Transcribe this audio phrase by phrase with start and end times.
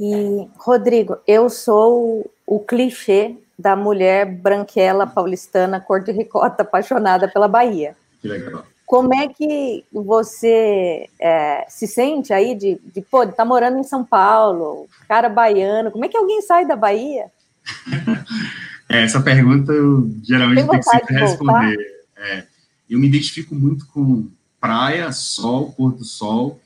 [0.00, 7.46] E, Rodrigo, eu sou o clichê da mulher branquela paulistana, cor de ricota, apaixonada pela
[7.46, 7.94] Bahia.
[8.22, 8.64] Que legal.
[8.86, 14.02] Como é que você é, se sente aí de, de, pô, tá morando em São
[14.02, 17.26] Paulo, cara baiano, como é que alguém sai da Bahia?
[18.88, 21.76] é, essa pergunta eu geralmente tenho que sempre responder.
[22.16, 22.44] É,
[22.88, 26.58] eu me identifico muito com praia, sol, pôr do sol.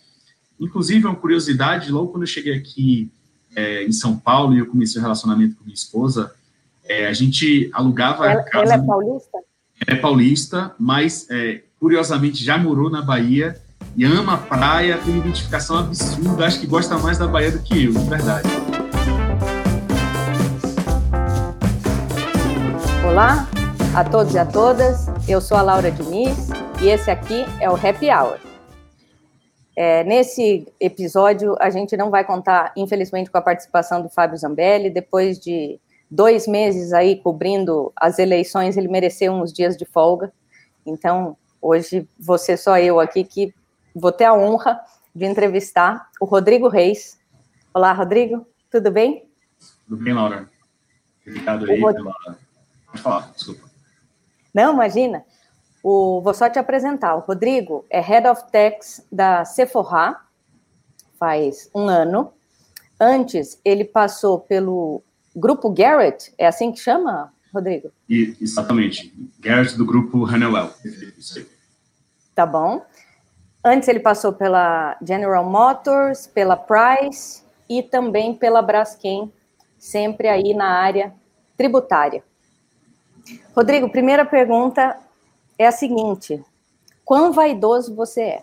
[0.58, 3.10] Inclusive, uma curiosidade, logo quando eu cheguei aqui
[3.54, 6.32] é, em São Paulo e eu comecei o relacionamento com minha esposa,
[6.86, 8.74] é, a gente alugava ela, a casa...
[8.74, 9.38] Ela é paulista?
[9.86, 13.60] É paulista, mas é, curiosamente já morou na Bahia
[13.96, 17.58] e ama a praia, tem uma identificação absurda, acho que gosta mais da Bahia do
[17.60, 18.48] que eu, de verdade.
[23.06, 23.48] Olá
[23.94, 26.50] a todos e a todas, eu sou a Laura Diniz
[26.82, 28.53] e esse aqui é o Happy Hour.
[29.76, 34.90] É, nesse episódio, a gente não vai contar, infelizmente, com a participação do Fábio Zambelli.
[34.90, 40.32] Depois de dois meses aí cobrindo as eleições, ele mereceu uns dias de folga.
[40.86, 43.54] Então, Hoje, você só eu aqui que
[43.94, 44.78] vou ter a honra
[45.14, 47.18] de entrevistar o Rodrigo Reis.
[47.72, 49.26] Olá, Rodrigo, tudo bem?
[49.88, 50.46] Tudo bem, Laura.
[51.26, 51.96] Obrigado aí Rod...
[51.96, 52.12] pela...
[52.84, 53.62] Pode falar, desculpa.
[54.52, 55.24] Não, imagina.
[55.84, 56.22] O...
[56.22, 57.14] Vou só te apresentar.
[57.14, 60.18] O Rodrigo é Head of Tax da Sephora,
[61.18, 62.32] faz um ano.
[62.98, 65.02] Antes, ele passou pelo
[65.36, 67.92] Grupo Garrett, é assim que chama, Rodrigo?
[68.08, 69.12] E, exatamente.
[69.38, 70.70] Garrett do Grupo Honeywell.
[72.34, 72.84] Tá bom.
[73.62, 79.32] Antes ele passou pela General Motors, pela Price e também pela Braskem,
[79.78, 81.12] sempre aí na área
[81.56, 82.22] tributária.
[83.54, 84.98] Rodrigo, primeira pergunta
[85.58, 86.42] é a seguinte:
[87.04, 88.42] quão vaidoso você é?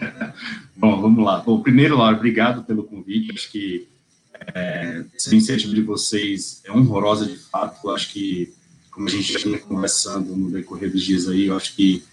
[0.76, 1.40] Bom, vamos lá.
[1.40, 3.32] Bom, primeiro, Laura, obrigado pelo convite.
[3.32, 3.88] Acho que
[4.54, 7.90] é, essa iniciativa de vocês é honrosa de fato.
[7.90, 8.52] Acho que
[8.90, 12.04] como a gente já vinha conversando no decorrer dos dias aí, eu acho que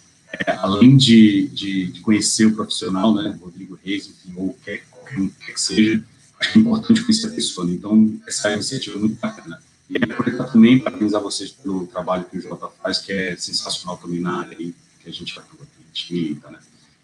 [0.46, 5.20] é, além de, de, de, conhecer o profissional, né, Rodrigo Reis, enfim, ou quer, qualquer
[5.20, 6.04] um que seja,
[6.40, 7.70] acho que é importante conhecer a pessoa.
[7.70, 9.62] Então, essa iniciativa é muito bacana.
[9.90, 13.98] E aproveitar também para parabenizar vocês pelo trabalho que o Jota faz, que é sensacional
[13.98, 16.60] também na área aí, que a gente atua, que a gente milita, né?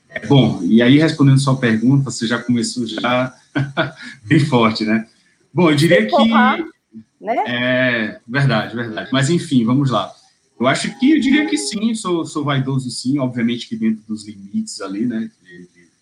[0.09, 3.35] É, bom, e aí respondendo sua pergunta, você já começou já
[4.23, 5.07] bem forte, né?
[5.53, 6.29] Bom, eu diria que
[7.19, 7.43] né?
[7.47, 9.09] É, verdade, verdade.
[9.11, 10.13] Mas enfim, vamos lá.
[10.59, 14.25] Eu acho que, eu diria que sim, sou, sou vaidoso sim, obviamente que dentro dos
[14.25, 15.29] limites ali, né,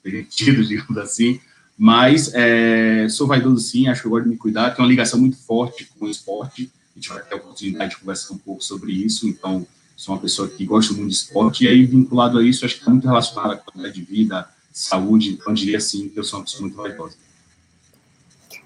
[0.04, 1.40] permitidos, digamos assim,
[1.78, 5.20] mas é, sou vaidoso sim, acho que eu gosto de me cuidar, tenho uma ligação
[5.20, 8.64] muito forte com o esporte, a gente vai ter a oportunidade de conversar um pouco
[8.64, 12.44] sobre isso, então sou uma pessoa que gosta muito de esporte, e aí vinculado a
[12.44, 16.20] isso, acho que está muito relacionado à qualidade de vida, saúde, então diria sim que
[16.20, 17.16] eu sou uma pessoa muito vaidosa.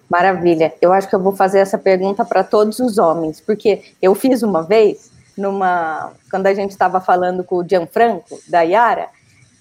[0.09, 0.73] Maravilha.
[0.81, 4.41] Eu acho que eu vou fazer essa pergunta para todos os homens, porque eu fiz
[4.41, 9.09] uma vez, numa quando a gente estava falando com o Gianfranco, da Yara,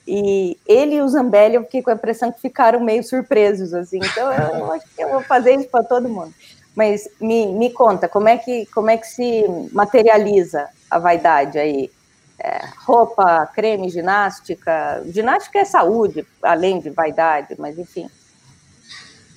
[0.06, 3.98] e ele e o Zambelli, eu fiquei com a impressão que ficaram meio surpresos, assim.
[3.98, 6.32] Então, eu acho que eu vou fazer isso para todo mundo.
[6.74, 11.90] Mas me, me conta, como é, que, como é que se materializa a vaidade aí?
[12.38, 15.02] É, roupa, creme, ginástica.
[15.06, 18.08] Ginástica é saúde, além de vaidade, mas enfim.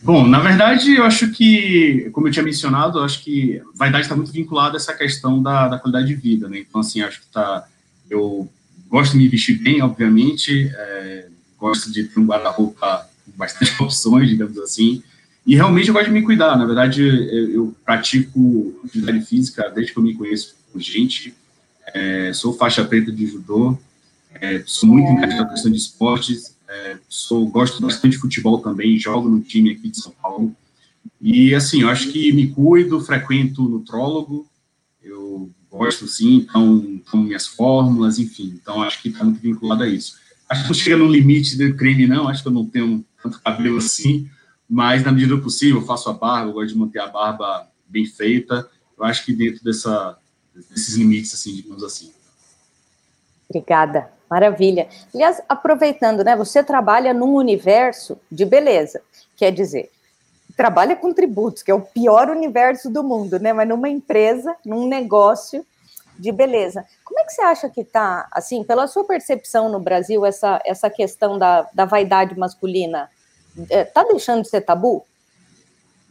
[0.02, 4.16] Bom, na verdade, eu acho que, como eu tinha mencionado, eu acho que vaidade está
[4.16, 6.60] muito vinculada a essa questão da, da qualidade de vida, né?
[6.60, 7.66] Então, assim, acho que tá.
[8.10, 8.50] Eu
[8.90, 11.28] gosto de me vestir bem, obviamente, é,
[11.58, 15.04] gosto de ter um guarda-roupa com bastante opções, digamos assim,
[15.46, 16.58] e realmente eu gosto de me cuidar.
[16.58, 21.34] Na verdade, eu, eu pratico atividade física desde que eu me conheço por gente,
[21.94, 23.78] é, sou faixa preta de judô,
[24.36, 28.98] é, sou muito engajado na questão de esportes, é, sou, gosto bastante de futebol também,
[29.00, 30.56] jogo no time aqui de São Paulo.
[31.20, 34.48] E, assim, eu acho que me cuido, frequento nutrólogo,
[35.80, 38.60] gosto, sim, então, minhas fórmulas, enfim.
[38.62, 40.18] Então, acho que está muito vinculado a isso.
[40.50, 43.42] Acho que não chega no limite do creme, não, acho que eu não tenho tanto
[43.42, 44.30] cabelo assim,
[44.70, 48.70] mas, na medida do possível, faço a barba, gosto de manter a barba bem feita.
[48.98, 50.18] Eu acho que dentro dessa,
[50.70, 52.12] desses limites, assim, digamos assim.
[53.50, 54.12] Obrigada.
[54.30, 54.88] Maravilha.
[55.14, 56.36] Aliás, aproveitando, né?
[56.36, 59.02] Você trabalha num universo de beleza,
[59.36, 59.90] quer dizer,
[60.56, 63.54] trabalha com tributos, que é o pior universo do mundo, né?
[63.54, 65.66] Mas numa empresa, num negócio
[66.20, 66.86] de beleza.
[67.04, 70.90] Como é que você acha que está, assim, pela sua percepção no Brasil, essa, essa
[70.90, 73.10] questão da, da vaidade masculina?
[73.70, 75.06] Está é, deixando de ser tabu?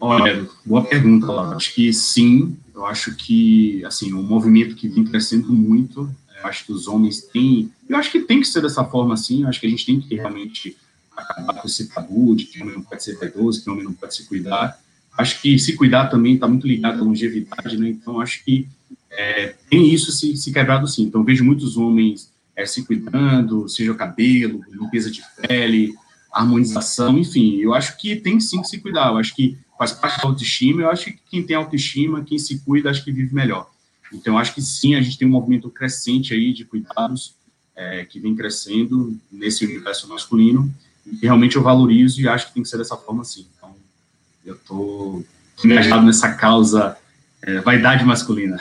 [0.00, 1.56] Olha, boa pergunta, Laura.
[1.56, 2.56] Acho que sim.
[2.74, 6.08] Eu acho que, assim, um movimento que vem crescendo muito
[6.42, 7.70] eu acho que os homens têm.
[7.88, 9.42] Eu acho que tem que ser dessa forma assim.
[9.42, 10.76] Eu acho que a gente tem que realmente
[11.16, 14.14] acabar com esse tabu de que homem não pode ser vaidoso, que homem não pode
[14.14, 14.78] se cuidar.
[15.16, 17.88] Acho que se cuidar também está muito ligado à longevidade, né?
[17.88, 18.68] Então, acho que
[19.10, 21.04] é, tem isso se, se quebrado sim.
[21.04, 25.94] Então, vejo muitos homens é, se cuidando, seja o cabelo, limpeza de pele,
[26.32, 27.56] harmonização, enfim.
[27.56, 29.08] Eu acho que tem sim que se cuidar.
[29.08, 30.82] Eu acho que faz parte da autoestima.
[30.82, 33.70] Eu acho que quem tem autoestima, quem se cuida, acho que vive melhor.
[34.12, 37.34] Então, acho que sim, a gente tem um movimento crescente aí de cuidados
[37.76, 40.72] é, que vem crescendo nesse universo masculino
[41.06, 43.46] e realmente eu valorizo e acho que tem que ser dessa forma sim.
[43.56, 43.74] Então,
[44.44, 45.24] eu estou
[45.64, 46.96] engajado nessa causa
[47.42, 48.60] é, vaidade masculina.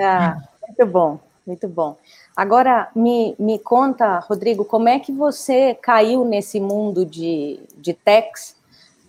[0.00, 1.96] Ah, muito bom, muito bom.
[2.36, 8.56] Agora, me, me conta, Rodrigo, como é que você caiu nesse mundo de, de techs?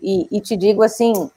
[0.02, 1.30] E, e te digo assim,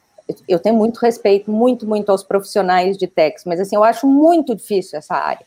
[0.47, 4.55] eu tenho muito respeito, muito, muito aos profissionais de techs, mas assim, eu acho muito
[4.55, 5.47] difícil essa área,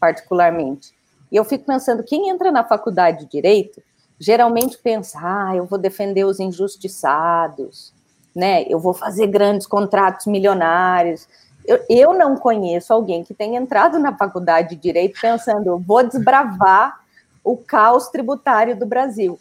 [0.00, 0.92] particularmente.
[1.30, 3.82] E eu fico pensando, quem entra na faculdade de Direito,
[4.18, 7.92] geralmente pensa, ah, eu vou defender os injustiçados,
[8.34, 8.64] né?
[8.68, 11.28] Eu vou fazer grandes contratos milionários.
[11.66, 17.00] Eu, eu não conheço alguém que tenha entrado na faculdade de Direito pensando, vou desbravar
[17.42, 19.38] o caos tributário do Brasil.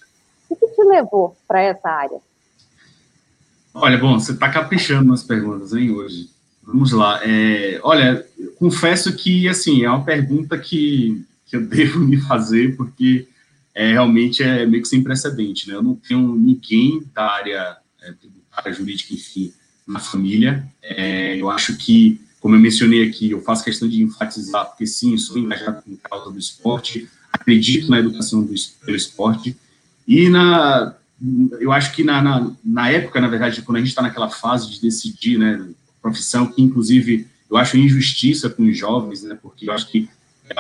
[0.50, 2.20] O que te levou para essa área?
[3.74, 6.30] Olha, bom, você está caprichando nas perguntas, hein, hoje.
[6.64, 7.20] Vamos lá.
[7.24, 8.26] É, olha,
[8.58, 13.28] confesso que, assim, é uma pergunta que, que eu devo me fazer, porque
[13.74, 15.76] é, realmente é meio que sem precedente, né?
[15.76, 19.54] Eu não tenho ninguém da área é, tributária, jurídica, enfim,
[19.88, 20.68] na família.
[20.82, 25.18] É, eu acho que, como eu mencionei aqui, eu faço questão de enfatizar, porque sim,
[25.18, 28.54] sou engajado com causa do esporte, acredito na educação do,
[28.86, 29.56] pelo esporte,
[30.08, 30.96] e na,
[31.60, 34.70] eu acho que na, na, na época, na verdade, quando a gente está naquela fase
[34.70, 35.68] de decidir, né,
[36.02, 40.10] profissão, que inclusive eu acho injustiça com os jovens, né, porque eu acho que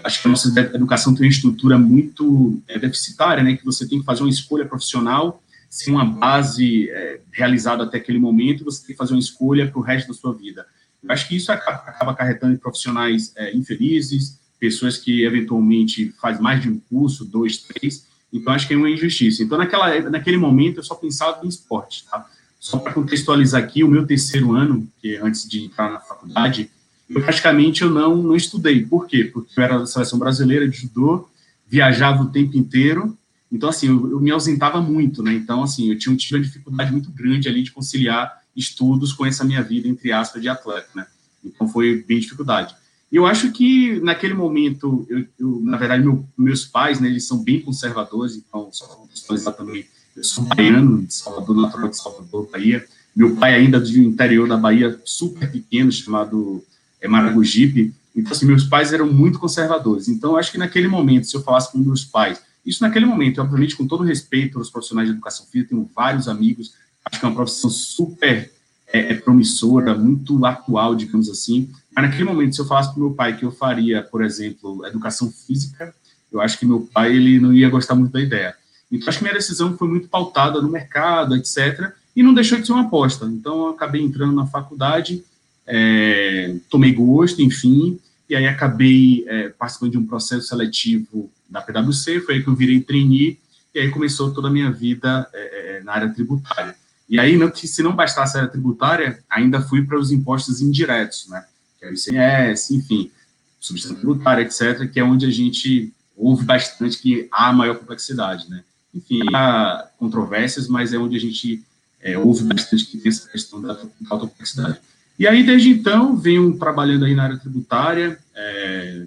[0.04, 4.00] acho que a nossa educação tem uma estrutura muito é, deficitária, né, que você tem
[4.00, 8.88] que fazer uma escolha profissional sem uma base é, realizada até aquele momento, você tem
[8.88, 10.66] que fazer uma escolha para o resto da sua vida.
[11.04, 16.70] Eu acho que isso acaba acarretando profissionais é, infelizes, pessoas que eventualmente faz mais de
[16.70, 19.44] um curso, dois, três, então acho que é uma injustiça.
[19.44, 22.26] Então naquela, naquele momento eu só pensava em esporte, tá?
[22.60, 26.72] Só para contextualizar aqui, o meu terceiro ano, que é antes de entrar na faculdade,
[27.08, 28.84] eu praticamente eu não, não estudei.
[28.84, 29.26] Por quê?
[29.26, 31.30] Porque eu era da seleção brasileira de judô,
[31.68, 33.16] viajava o tempo inteiro,
[33.56, 35.34] então, assim, eu, eu me ausentava muito, né?
[35.34, 39.46] Então, assim, eu tinha, tive uma dificuldade muito grande ali de conciliar estudos com essa
[39.46, 41.07] minha vida, entre aspas, de atleta, né?
[41.44, 42.75] Então, foi bem dificuldade.
[43.10, 47.42] Eu acho que, naquele momento, eu, eu na verdade, meu, meus pais, né, eles são
[47.42, 49.86] bem conservadores, então, só contextualizar também,
[50.18, 52.86] eu sou baiano, de Salvador, natural de Salvador, Bahia.
[53.16, 56.62] Meu pai ainda do interior da Bahia, super pequeno, chamado
[57.00, 57.94] é, Maragogipe.
[58.13, 60.10] Então, assim, meus pais eram muito conservadores.
[60.10, 63.76] Então, acho que naquele momento, se eu falasse com meus pais, isso naquele momento, obviamente,
[63.76, 66.74] com todo respeito aos profissionais de educação física, tenho vários amigos,
[67.06, 68.52] acho que é uma profissão super
[68.88, 71.70] é, é, promissora, muito atual, digamos assim.
[71.96, 75.32] Mas naquele momento, se eu falasse para meu pai que eu faria, por exemplo, educação
[75.32, 75.94] física,
[76.32, 78.56] eu acho que meu pai ele não ia gostar muito da ideia.
[78.92, 82.66] Então, acho que minha decisão foi muito pautada no mercado, etc., e não deixou de
[82.66, 83.26] ser uma aposta.
[83.26, 85.24] Então, eu acabei entrando na faculdade,
[85.68, 92.21] é, tomei gosto, enfim, e aí acabei é, participando de um processo seletivo da PwC,
[92.21, 93.39] foi aí que eu virei trainee,
[93.74, 96.75] e aí começou toda a minha vida é, é na área tributária.
[97.07, 101.28] E aí, não, se não bastasse a área tributária, ainda fui para os impostos indiretos,
[101.30, 101.45] né,
[101.78, 103.11] que é o ICMS, enfim,
[103.59, 108.64] substância tributária, etc., que é onde a gente ouve bastante que há maior complexidade, né.
[108.94, 111.61] Enfim, há controvérsias, mas é onde a gente
[112.02, 113.78] é, ouve bastante que tem essa questão da
[114.09, 114.80] alta complexidade.
[115.19, 119.06] E aí, desde então, venho trabalhando aí na área tributária, é,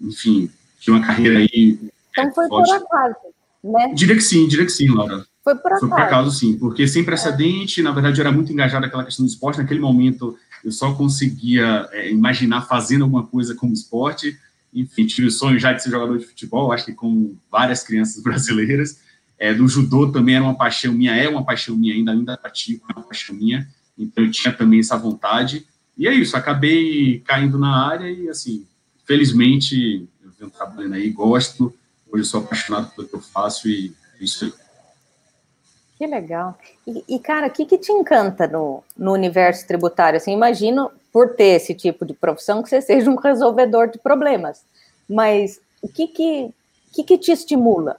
[0.00, 0.50] enfim,
[0.86, 1.78] tinha uma carreira aí.
[2.10, 3.16] Então foi por acaso,
[3.62, 3.92] né?
[3.94, 5.26] Diria que sim, diria que sim, Laura.
[5.42, 5.80] Foi por acaso.
[5.80, 7.82] Foi por acaso, sim, porque sem precedente, é.
[7.82, 9.58] na verdade, eu era muito engajado naquela questão do esporte.
[9.58, 14.38] Naquele momento, eu só conseguia é, imaginar fazendo alguma coisa como esporte.
[14.72, 18.22] Enfim, tive o sonho já de ser jogador de futebol, acho que com várias crianças
[18.22, 19.00] brasileiras.
[19.38, 22.86] É, do judô também era uma paixão minha, é uma paixão minha, ainda, ainda pratico,
[22.88, 23.68] é uma paixão minha.
[23.98, 25.66] Então eu tinha também essa vontade.
[25.98, 28.66] E é isso, acabei caindo na área e, assim,
[29.06, 30.06] felizmente,
[30.38, 31.72] venho trabalhando aí, gosto.
[32.10, 34.52] Hoje eu sou apaixonado pelo que eu faço e é isso aí.
[35.98, 36.58] Que legal.
[36.86, 40.18] E, e cara, o que, que te encanta no, no universo tributário?
[40.18, 44.62] Assim, imagino, por ter esse tipo de profissão, que você seja um resolvedor de problemas.
[45.08, 46.50] Mas o que, que,
[46.92, 47.98] que, que te estimula?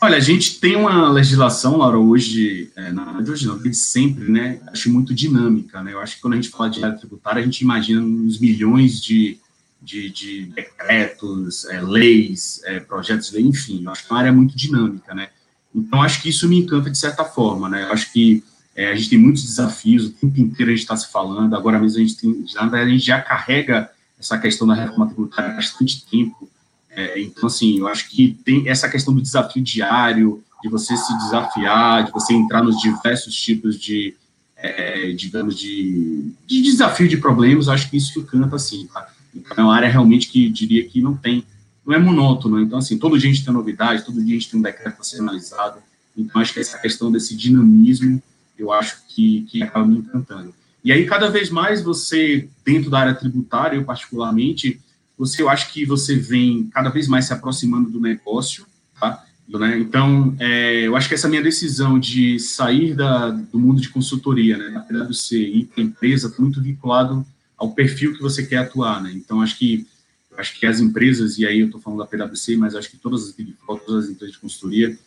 [0.00, 4.30] Olha, a gente tem uma legislação, Laura, hoje, é, na verdade, hoje não, desde sempre,
[4.30, 4.60] né?
[4.68, 5.92] Acho muito dinâmica, né?
[5.92, 9.00] Eu acho que quando a gente fala de área tributária, a gente imagina uns milhões
[9.00, 9.38] de,
[9.82, 13.84] de, de decretos, é, leis, é, projetos de lei, enfim.
[13.88, 15.28] Acho que é uma área muito dinâmica, né?
[15.74, 17.84] Então, acho que isso me encanta de certa forma, né?
[17.90, 18.44] Acho que
[18.76, 21.78] é, a gente tem muitos desafios, o tempo inteiro a gente está se falando, agora
[21.78, 25.56] mesmo a gente tem, já, a gente já carrega essa questão da reforma tributária há
[25.56, 26.48] bastante tempo,
[26.94, 31.16] é, então, assim, eu acho que tem essa questão do desafio diário, de você se
[31.18, 34.14] desafiar, de você entrar nos diversos tipos de,
[34.56, 39.08] é, digamos, de, de desafio de problemas, acho que isso encanta, assim, tá?
[39.34, 41.44] Então, é uma área realmente que diria que não tem,
[41.86, 44.50] não é monótono, então, assim, todo dia a gente tem novidade, todo dia a gente
[44.50, 45.78] tem um decreto para ser analisado,
[46.16, 48.22] então, acho que essa questão desse dinamismo,
[48.58, 50.54] eu acho que, que acaba me encantando.
[50.84, 54.80] E aí, cada vez mais você, dentro da área tributária, eu particularmente,
[55.16, 58.66] você, eu acho que você vem cada vez mais se aproximando do negócio,
[59.00, 59.24] tá?
[59.48, 59.78] Né?
[59.78, 64.56] Então, é, eu acho que essa minha decisão de sair da, do mundo de consultoria,
[64.56, 67.26] né, ser ir para empresa, está muito vinculado
[67.62, 69.12] ao perfil que você quer atuar, né?
[69.14, 69.86] Então, acho que
[70.36, 73.28] acho que as empresas, e aí eu estou falando da PwC, mas acho que todas
[73.28, 73.36] as,
[73.86, 74.98] todas as empresas de consultoria,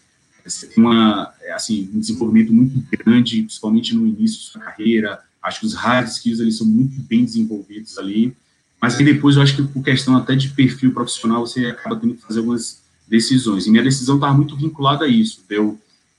[0.73, 5.59] tem uma, é, assim, um desenvolvimento muito grande, principalmente no início da sua carreira, acho
[5.59, 8.37] que os hard skills eles são muito bem desenvolvidos ali,
[8.79, 12.13] mas aí depois eu acho que por questão até de perfil profissional, você acaba tendo
[12.13, 13.65] que fazer algumas decisões.
[13.65, 15.77] E minha decisão estava muito vinculada a isso, de eu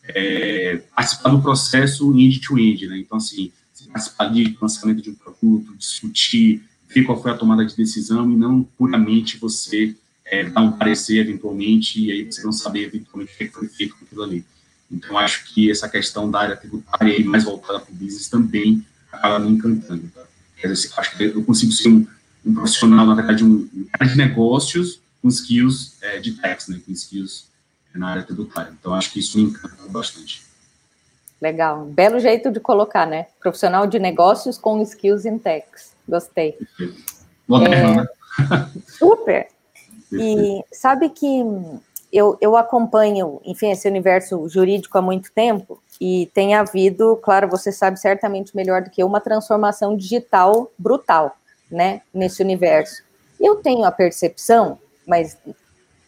[0.09, 2.99] é, participar do processo end-to-end, né?
[2.99, 3.53] Então, assim,
[3.97, 8.37] participar de lançamento de um produto, discutir, ver qual foi a tomada de decisão e
[8.37, 13.39] não puramente você é, dar um parecer eventualmente e aí você não saber eventualmente o
[13.39, 14.45] que foi feito com aquilo ali.
[14.91, 18.85] Então, acho que essa questão da área tributária e mais voltada para o business também
[19.11, 20.09] acaba me encantando.
[20.15, 20.25] Tá?
[20.97, 22.07] Acho que eu consigo ser um
[22.47, 26.93] um profissional, na verdade, um, cara de negócios com skills é, de tax, né, com
[26.93, 27.49] skills
[27.93, 28.73] na área tributária.
[28.79, 30.46] Então, acho que isso me encanta bastante.
[31.47, 33.27] Legal, belo jeito de colocar, né?
[33.39, 35.95] Profissional de negócios com skills em tax.
[36.09, 36.59] Gostei.
[37.47, 38.07] Moderno, é, né?
[38.89, 39.47] Super.
[40.13, 41.45] E sabe que
[42.13, 47.71] eu, eu acompanho, enfim, esse universo jurídico há muito tempo e tem havido, claro, você
[47.71, 51.37] sabe certamente melhor do que eu, uma transformação digital brutal
[51.71, 53.05] né, nesse universo.
[53.41, 55.39] Eu tenho a percepção, mas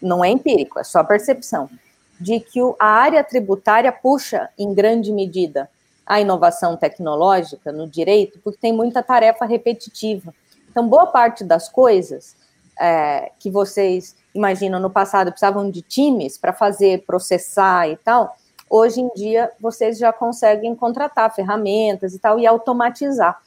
[0.03, 1.71] não é empírico, é só percepção,
[2.21, 5.71] de que a área tributária puxa, em grande medida,
[6.05, 10.35] a inovação tecnológica no direito, porque tem muita tarefa repetitiva.
[10.71, 12.35] Então, boa parte das coisas
[12.79, 18.37] é, que vocês imaginam no passado precisavam de times para fazer, processar e tal,
[18.71, 23.41] hoje em dia vocês já conseguem contratar ferramentas e tal e automatizar.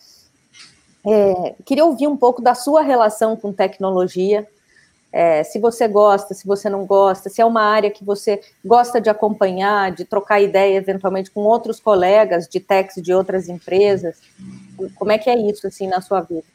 [1.06, 4.48] É, queria ouvir um pouco da sua relação com tecnologia,
[5.12, 9.02] é, se você gosta, se você não gosta, se é uma área que você gosta
[9.02, 14.18] de acompanhar, de trocar ideia eventualmente com outros colegas de techs de outras empresas.
[14.96, 16.46] Como é que é isso assim na sua vida?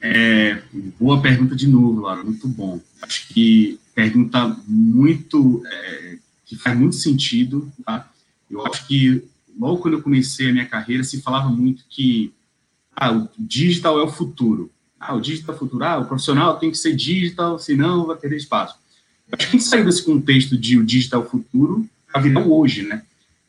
[0.00, 0.62] É,
[1.00, 2.78] boa pergunta de novo, Laura, muito bom.
[3.02, 8.08] Acho que pergunta muito, é, que faz muito sentido, tá?
[8.50, 9.24] Eu acho que
[9.58, 12.32] logo quando eu comecei a minha carreira se falava muito que
[12.94, 14.70] ah, o digital é o futuro.
[14.98, 15.84] Ah, o digital é futuro.
[15.84, 18.76] Ah, o profissional tem que ser digital, senão vai perder espaço.
[19.32, 22.58] acho que a gente saiu desse contexto de o digital é futuro para virar o
[22.58, 23.02] hoje, né?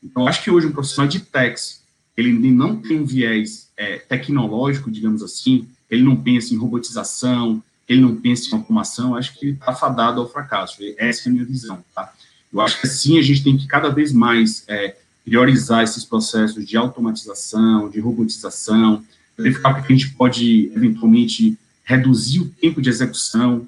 [0.03, 1.81] Então, acho que hoje um profissional de techs,
[2.15, 8.01] ele não tem um viés é, tecnológico, digamos assim, ele não pensa em robotização, ele
[8.01, 10.77] não pensa em automação, acho que ele está fadado ao fracasso.
[10.97, 12.13] Essa é a minha visão, tá?
[12.53, 16.65] Eu acho que sim, a gente tem que cada vez mais é, priorizar esses processos
[16.65, 19.03] de automatização, de robotização,
[19.41, 23.67] verificar que a gente pode, eventualmente, reduzir o tempo de execução,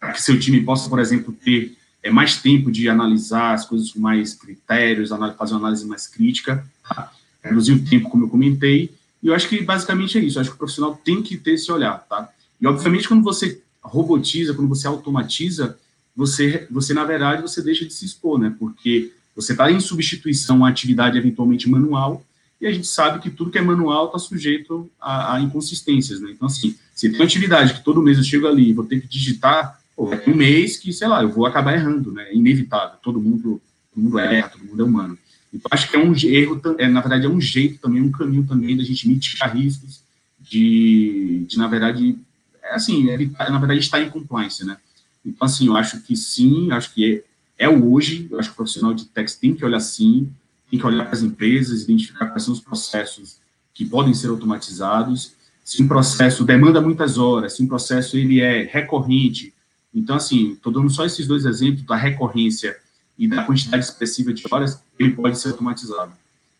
[0.00, 3.92] para que seu time possa, por exemplo, ter é, mais tempo de analisar as coisas
[3.92, 7.12] com mais critérios, fazer uma análise mais crítica, tá?
[7.42, 8.90] reduzir o tempo, como eu comentei,
[9.22, 11.52] e eu acho que basicamente é isso, eu acho que o profissional tem que ter
[11.52, 12.28] esse olhar, tá?
[12.60, 15.76] E, obviamente, quando você robotiza, quando você automatiza,
[16.14, 18.54] você, você na verdade, você deixa de se expor, né?
[18.58, 22.24] Porque você está em substituição à atividade eventualmente manual,
[22.60, 26.30] e a gente sabe que tudo que é manual está sujeito a, a, inconsistências, né?
[26.32, 29.06] Então, assim, se tem atividade que todo mês eu chego ali e vou ter que
[29.06, 32.24] digitar, pô, é um mês que, sei lá, eu vou acabar errando, né?
[32.24, 33.62] É inevitável, todo mundo,
[33.94, 35.18] todo mundo erra, todo mundo é humano.
[35.54, 38.44] Então, acho que é um erro, é, na verdade, é um jeito também, um caminho
[38.44, 40.02] também da gente mitigar riscos,
[40.40, 42.18] de, de na verdade,
[42.62, 44.76] é assim, evitar, na verdade, estar em compliance, né?
[45.24, 47.22] Então, assim, eu acho que sim, acho que
[47.56, 50.28] é, é hoje, eu acho que o profissional de tech tem que olhar sim,
[50.70, 53.38] tem que olhar para as empresas, identificar quais são os processos
[53.72, 55.32] que podem ser automatizados.
[55.64, 59.54] Se um processo demanda muitas horas, se um processo ele é recorrente,
[59.94, 62.76] então assim, estou dando só esses dois exemplos da recorrência
[63.18, 66.12] e da quantidade expressiva de horas, ele pode ser automatizado.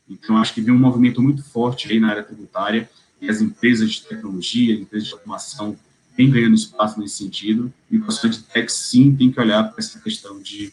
[0.08, 2.88] Então acho que vem um movimento muito forte aí na área tributária
[3.20, 5.76] e as empresas de tecnologia, as empresas de automação
[6.16, 9.78] vêm ganhando espaço nesse sentido e o profissional de tech sim tem que olhar para
[9.78, 10.72] essa questão de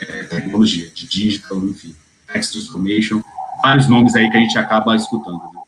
[0.00, 1.94] é, tecnologia, de digital, enfim,
[2.34, 3.22] text transformation,
[3.62, 5.38] vários nomes aí que a gente acaba escutando.
[5.38, 5.60] Né?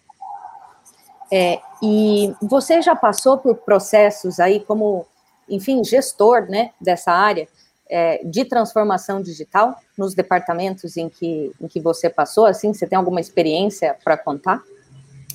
[1.33, 5.07] É, e você já passou por processos aí como,
[5.49, 7.49] enfim, gestor, né, dessa área
[7.89, 12.97] é, de transformação digital nos departamentos em que, em que você passou, assim, você tem
[12.97, 14.63] alguma experiência para contar?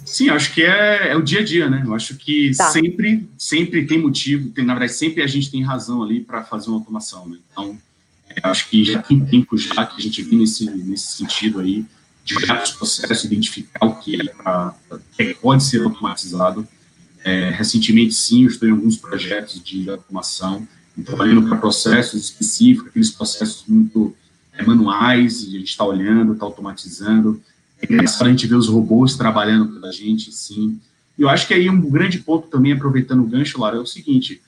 [0.05, 1.83] Sim, acho que é, é, o dia a dia, né?
[1.85, 2.69] Eu acho que tá.
[2.71, 6.69] sempre, sempre tem motivo, tem, na verdade, sempre a gente tem razão ali para fazer
[6.69, 7.37] uma automação, né?
[7.51, 7.77] Então,
[8.43, 11.85] acho que já tem tempo já que a gente vem nesse, nesse sentido aí,
[12.23, 14.75] de olhar os processos, identificar o que, é pra,
[15.17, 16.67] que pode ser automatizado.
[17.23, 22.89] É, recentemente, sim, eu estou em alguns projetos de automação, então, olhando para processos específicos,
[22.89, 24.15] aqueles processos muito
[24.53, 27.41] é, manuais, e a gente está olhando, está automatizando,
[27.81, 30.79] é engraçado a gente ver os robôs trabalhando pela gente, sim.
[31.17, 33.85] E eu acho que aí um grande ponto também, aproveitando o gancho, Lara, é o
[33.85, 34.41] seguinte,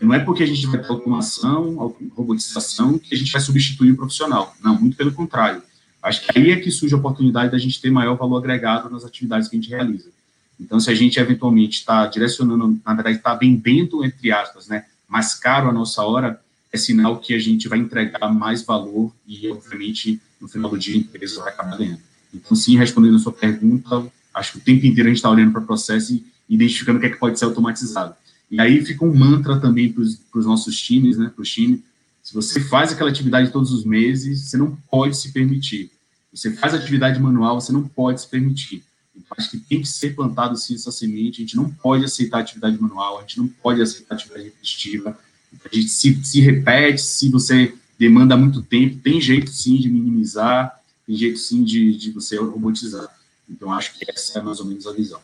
[0.00, 3.96] não é porque a gente vai ter automação, robotização, que a gente vai substituir o
[3.96, 4.56] profissional.
[4.62, 5.62] Não, muito pelo contrário.
[6.02, 9.04] Acho que aí é que surge a oportunidade da gente ter maior valor agregado nas
[9.04, 10.10] atividades que a gente realiza.
[10.58, 15.34] Então, se a gente eventualmente está direcionando, na verdade, está vendendo, entre aspas, né, mais
[15.34, 16.40] caro a nossa hora,
[16.72, 20.94] é sinal que a gente vai entregar mais valor e, obviamente, no final do dia,
[20.94, 22.00] a empresa vai acabar ganhando.
[22.32, 25.52] Então, sim, respondendo a sua pergunta, acho que o tempo inteiro a gente está olhando
[25.52, 28.14] para o processo e identificando o que é que pode ser automatizado.
[28.52, 31.82] E aí fica um mantra também para os nossos times, né, para o time,
[32.22, 35.90] se você faz aquela atividade todos os meses, você não pode se permitir.
[36.32, 38.84] Você faz atividade manual, você não pode se permitir.
[39.14, 42.40] Então, acho que tem que ser plantado sim essa semente, a gente não pode aceitar
[42.40, 45.18] atividade manual, a gente não pode aceitar atividade repetitiva,
[45.64, 50.80] a gente se, se repete, se você demanda muito tempo, tem jeito sim de minimizar,
[51.06, 53.08] tem jeito sim de, de você robotizar.
[53.50, 55.20] Então, acho que essa é mais ou menos a visão.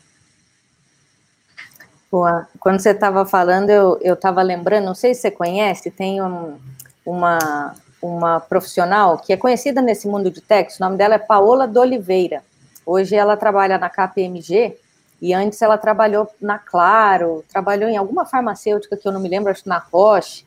[2.10, 2.48] Boa.
[2.58, 6.58] Quando você estava falando, eu estava lembrando, não sei se você conhece, tem um,
[7.04, 11.68] uma, uma profissional que é conhecida nesse mundo de texto, o nome dela é Paola
[11.68, 12.42] de Oliveira.
[12.86, 14.78] Hoje ela trabalha na KPMG
[15.20, 19.50] e antes ela trabalhou na Claro, trabalhou em alguma farmacêutica que eu não me lembro,
[19.50, 20.46] acho que na Roche,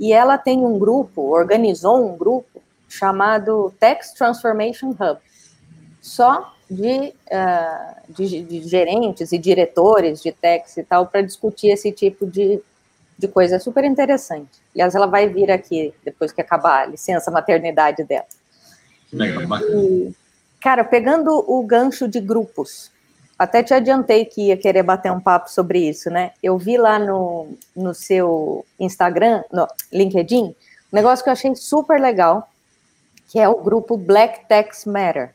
[0.00, 5.18] e ela tem um grupo, organizou um grupo chamado Tax Transformation Hub,
[6.00, 11.92] só de, uh, de, de, gerentes e diretores de tax e tal, para discutir esse
[11.92, 12.60] tipo de,
[13.18, 13.56] de coisa.
[13.56, 14.50] É super interessante.
[14.74, 18.24] Aliás, ela vai vir aqui depois que acabar a licença maternidade dela.
[19.12, 20.12] Legal, e,
[20.60, 22.90] cara, pegando o gancho de grupos,
[23.38, 26.30] até te adiantei que ia querer bater um papo sobre isso, né?
[26.42, 30.54] Eu vi lá no, no seu Instagram, no LinkedIn, um
[30.96, 32.48] negócio que eu achei super legal,
[33.28, 35.34] que é o grupo Black Tax Matter.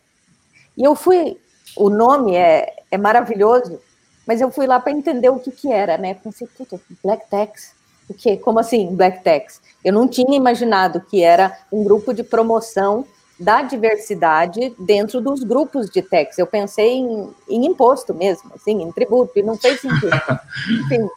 [0.78, 1.38] E eu fui,
[1.76, 3.80] o nome é, é maravilhoso,
[4.26, 6.14] mas eu fui lá para entender o que que era, né?
[6.14, 7.74] Pensei, puta, Black Tax,
[8.10, 8.38] o quê?
[8.38, 9.62] Como assim, Black Tax?
[9.84, 13.06] Eu não tinha imaginado que era um grupo de promoção
[13.40, 16.40] da diversidade dentro dos grupos de tax.
[16.40, 20.10] Eu pensei em, em imposto mesmo, assim, em tributo, e não fez sentido.
[20.86, 21.08] Enfim,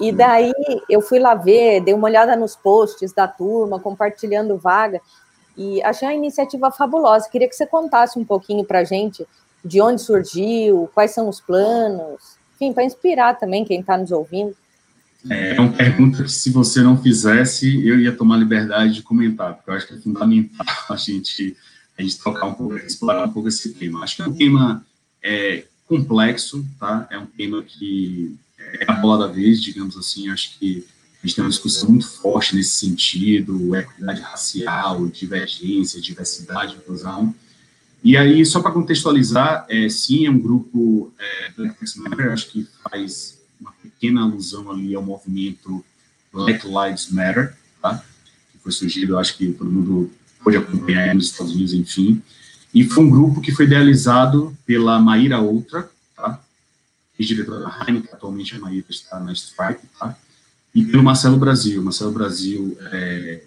[0.00, 0.52] e daí
[0.88, 5.00] eu fui lá ver, dei uma olhada nos posts da turma, compartilhando vaga,
[5.60, 7.28] e achei a iniciativa fabulosa.
[7.28, 9.26] Queria que você contasse um pouquinho para a gente
[9.62, 14.56] de onde surgiu, quais são os planos, enfim, para inspirar também quem está nos ouvindo.
[15.28, 19.52] É, é uma pergunta que, se você não fizesse, eu ia tomar liberdade de comentar,
[19.52, 21.54] porque eu acho que é fundamental a gente,
[21.98, 24.02] a gente tocar um pouco, explorar um pouco esse tema.
[24.02, 24.82] Acho que é um tema
[25.22, 27.06] é, complexo, tá?
[27.10, 30.30] É um tema que é a bola da vez, digamos assim.
[30.30, 30.86] Acho que
[31.22, 37.34] a gente tem uma discussão muito forte nesse sentido, equidade racial, divergência, diversidade, inclusão.
[38.02, 42.50] E aí, só para contextualizar, é, sim, é um grupo é, Black Lives Matter, acho
[42.50, 45.84] que faz uma pequena alusão ali ao movimento
[46.32, 48.02] Black Lives Matter, tá?
[48.52, 50.10] que foi surgido, acho que todo mundo
[50.42, 52.22] pode acompanhar nos Estados Unidos, enfim.
[52.72, 56.42] E foi um grupo que foi idealizado pela Maíra Outra, tá?
[57.18, 60.16] ex-diretora da Heineken, atualmente a Maíra está na Stripe, tá?
[60.74, 61.82] E pelo Marcelo Brasil.
[61.82, 63.42] Marcelo Brasil é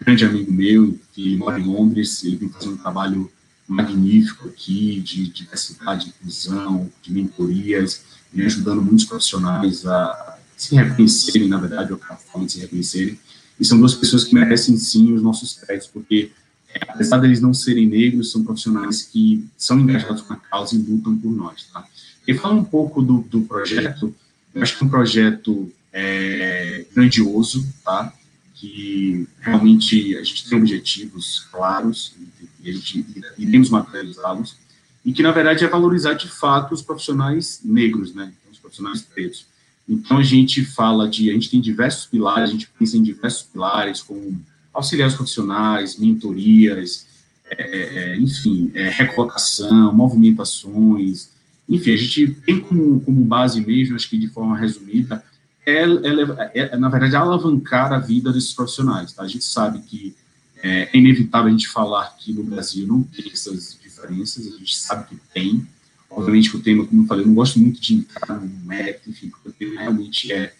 [0.00, 3.30] grande amigo meu, que mora em Londres, ele vem fazendo um trabalho
[3.66, 11.58] magnífico aqui de diversidade, inclusão, de mentorias, e ajudando muitos profissionais a se reconhecerem, na
[11.58, 13.18] verdade, ou a forma de se reconhecerem.
[13.58, 16.32] E são duas pessoas que merecem sim os nossos créditos, porque
[16.74, 20.78] é, apesar deles não serem negros, são profissionais que são engajados com a causa e
[20.78, 21.84] lutam por nós, tá?
[22.26, 24.14] E falando um pouco do, do projeto,
[24.54, 28.12] eu acho que é um projeto é, grandioso, tá?
[28.54, 32.14] Que realmente a gente tem objetivos claros
[32.60, 33.06] e a gente
[33.38, 34.56] iremos materializá-los
[35.04, 38.32] e que na verdade é valorizar de fato os profissionais negros, né?
[38.40, 39.46] Então, os profissionais pretos.
[39.88, 43.44] Então a gente fala de, a gente tem diversos pilares, a gente pensa em diversos
[43.44, 44.40] pilares como
[44.72, 47.06] auxiliar os profissionais, mentorias,
[47.50, 51.28] é, é, enfim, é, recolocação, movimentações,
[51.68, 55.22] enfim, a gente tem como, como base mesmo, acho que de forma resumida,
[55.66, 59.12] é, é, é, na verdade, alavancar a vida desses profissionais.
[59.12, 59.22] Tá?
[59.22, 60.14] A gente sabe que
[60.62, 64.76] é, é inevitável a gente falar que no Brasil não tem essas diferenças, a gente
[64.76, 65.66] sabe que tem.
[66.10, 69.10] Obviamente que o tema, como eu falei, eu não gosto muito de entrar no mérito,
[69.10, 70.54] enfim, porque o tema realmente é,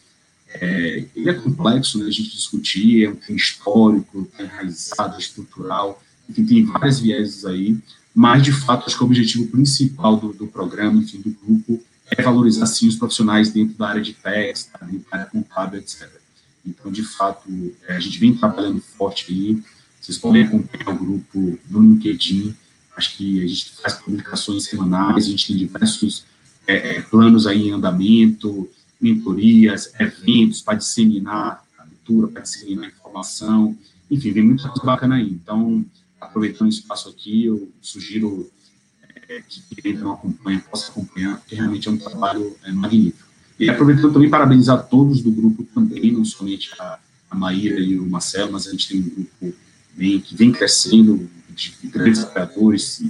[0.48, 6.02] é, ele é complexo, né, a gente discutir, é um tema histórico, é enraizado, estrutural,
[6.28, 7.78] enfim, tem várias vieses aí,
[8.14, 12.22] mas, de fato, acho que o objetivo principal do, do programa, enfim, do grupo, é
[12.22, 16.08] valorizar, sim, os profissionais dentro da área de tá, dentro da área contábil, etc.
[16.66, 17.48] Então, de fato,
[17.86, 19.62] é, a gente vem trabalhando forte aí,
[20.00, 22.54] vocês podem acompanhar o grupo no LinkedIn,
[22.96, 26.24] acho que a gente faz publicações semanais, a gente tem diversos
[26.66, 28.68] é, é planos aí em andamento,
[29.00, 33.76] mentorias, eventos para disseminar a leitura, para disseminar a informação,
[34.10, 35.28] enfim, vem muita coisa bacana aí.
[35.28, 35.84] Então,
[36.20, 38.50] aproveitando o espaço aqui, eu sugiro
[39.26, 43.28] que quem não acompanha possa acompanhar, porque realmente é um trabalho é, magnífico.
[43.58, 46.98] E aproveitando também parabenizar todos do grupo também, não somente a,
[47.30, 49.56] a Maíra e o Marcelo, mas a gente tem um grupo
[49.94, 53.02] bem, que vem crescendo, de, de grandes apoiadores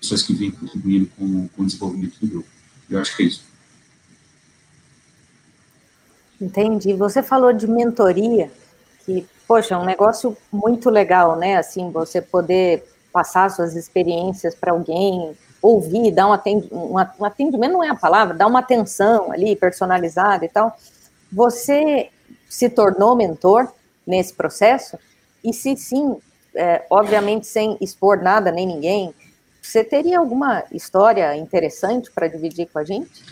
[0.00, 2.48] pessoas que vêm contribuindo com, com o desenvolvimento do grupo.
[2.88, 3.44] Eu acho que é isso.
[6.40, 6.94] Entendi.
[6.94, 8.50] Você falou de mentoria,
[9.04, 11.56] que, poxa, é um negócio muito legal, né?
[11.56, 17.84] Assim, você poder passar suas experiências para alguém, ouvir, dar um atendimento, um atendimento não
[17.84, 20.76] é a palavra, dar uma atenção ali, personalizada e tal.
[21.32, 22.08] Você
[22.48, 23.68] se tornou mentor
[24.06, 24.98] nesse processo?
[25.44, 26.16] E se sim,
[26.54, 29.14] é, obviamente sem expor nada nem ninguém,
[29.60, 33.22] você teria alguma história interessante para dividir com a gente?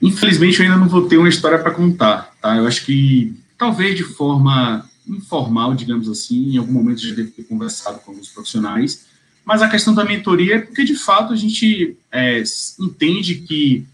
[0.00, 2.56] Infelizmente, eu ainda não vou ter uma história para contar, tá?
[2.56, 7.42] Eu acho que talvez de forma informal, digamos assim, em algum momento já deve ter
[7.44, 9.06] conversado com alguns profissionais,
[9.44, 12.42] mas a questão da mentoria é porque, de fato, a gente é,
[12.78, 13.84] entende que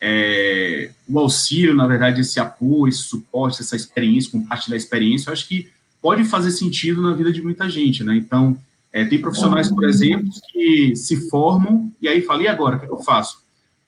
[0.00, 5.32] é, o auxílio, na verdade, esse apoio, esse suporte, essa experiência, compartilhar a experiência, eu
[5.32, 5.68] acho que
[6.00, 8.16] pode fazer sentido na vida de muita gente, né?
[8.16, 8.56] Então,
[8.92, 12.86] é, tem profissionais, por exemplo, que se formam e aí falam, e agora, o que
[12.86, 13.42] eu faço?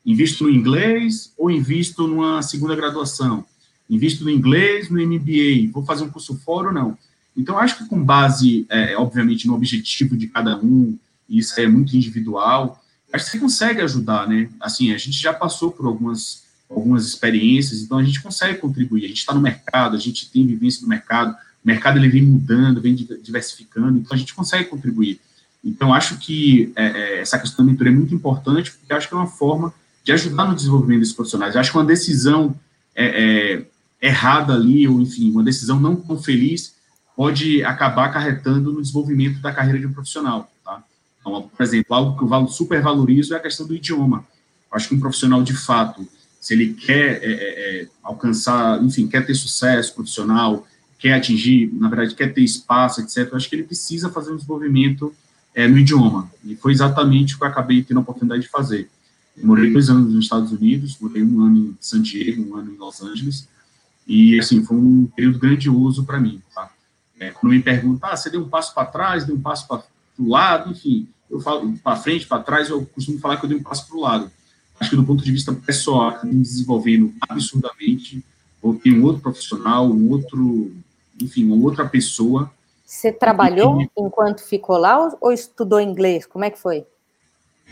[0.04, 3.44] Invisto no inglês ou invisto numa segunda graduação?
[3.88, 5.70] Invisto no inglês, no MBA?
[5.72, 6.98] Vou fazer um curso fora ou não?
[7.36, 11.96] Então, acho que com base, é, obviamente, no objetivo de cada um, isso é muito
[11.96, 14.48] individual, acho que você consegue ajudar, né?
[14.60, 19.04] Assim, a gente já passou por algumas, algumas experiências, então a gente consegue contribuir.
[19.04, 22.22] A gente está no mercado, a gente tem vivência no mercado, o mercado ele vem
[22.22, 25.20] mudando, vem diversificando, então a gente consegue contribuir.
[25.64, 29.14] Então, acho que é, é, essa questão da mentoria é muito importante, porque acho que
[29.14, 31.54] é uma forma de ajudar no desenvolvimento dos profissionais.
[31.54, 32.58] acho que uma decisão
[32.94, 33.62] é,
[34.00, 36.74] é, errada ali, ou enfim, uma decisão não tão feliz,
[37.20, 40.50] pode acabar acarretando no desenvolvimento da carreira de um profissional.
[40.64, 40.82] Tá?
[41.20, 44.24] Então, por exemplo, algo que eu super valorizo é a questão do idioma.
[44.72, 46.08] acho que um profissional, de fato,
[46.40, 50.66] se ele quer é, alcançar, enfim, quer ter sucesso profissional,
[50.98, 54.36] quer atingir, na verdade, quer ter espaço, etc., eu acho que ele precisa fazer um
[54.36, 55.14] desenvolvimento
[55.54, 56.32] é, no idioma.
[56.42, 58.88] E foi exatamente o que eu acabei tendo a oportunidade de fazer.
[59.36, 62.72] Eu morei dois anos nos Estados Unidos, morei um ano em San Diego, um ano
[62.72, 63.46] em Los Angeles,
[64.06, 66.70] e, assim, foi um período grandioso para mim, tá?
[67.20, 69.84] É, quando me perguntam, ah, você deu um passo para trás, deu um passo para
[70.18, 73.58] o lado, enfim, eu falo para frente, para trás, eu costumo falar que eu dei
[73.58, 74.30] um passo para o lado.
[74.80, 78.24] Acho que do ponto de vista pessoal, me desenvolvendo absurdamente,
[78.62, 80.74] ou tem um outro profissional, um outro
[81.22, 82.50] enfim, uma outra pessoa.
[82.84, 86.26] Você trabalhou enquanto ficou lá ou, estudou inglês?
[86.26, 86.84] Como é que foi?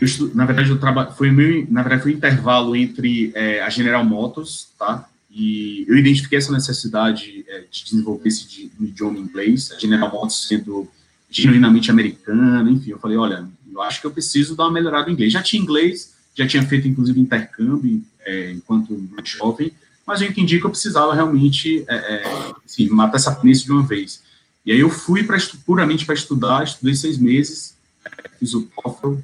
[0.01, 3.69] Estudo, na verdade, eu trabalho, foi meu, na verdade, foi um intervalo entre é, a
[3.69, 5.08] General Motors, tá?
[5.29, 10.89] E eu identifiquei essa necessidade é, de desenvolver esse idioma inglês, a General Motors sendo
[11.29, 15.13] genuinamente americana, enfim, eu falei, olha, eu acho que eu preciso dar uma melhorada no
[15.13, 15.31] inglês.
[15.31, 19.71] Já tinha inglês, já tinha feito, inclusive, intercâmbio é, enquanto mais jovem,
[20.05, 22.23] mas eu entendi que eu precisava realmente é,
[22.65, 24.23] assim, matar essa planície de uma vez.
[24.65, 29.17] E aí eu fui pra, puramente para estudar, estudei seis meses, é, fiz o TOEFL,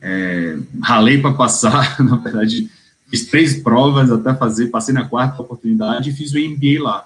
[0.00, 2.70] é, ralei para passar, na verdade,
[3.10, 7.04] fiz três provas até fazer, passei na quarta oportunidade e fiz o MBA lá.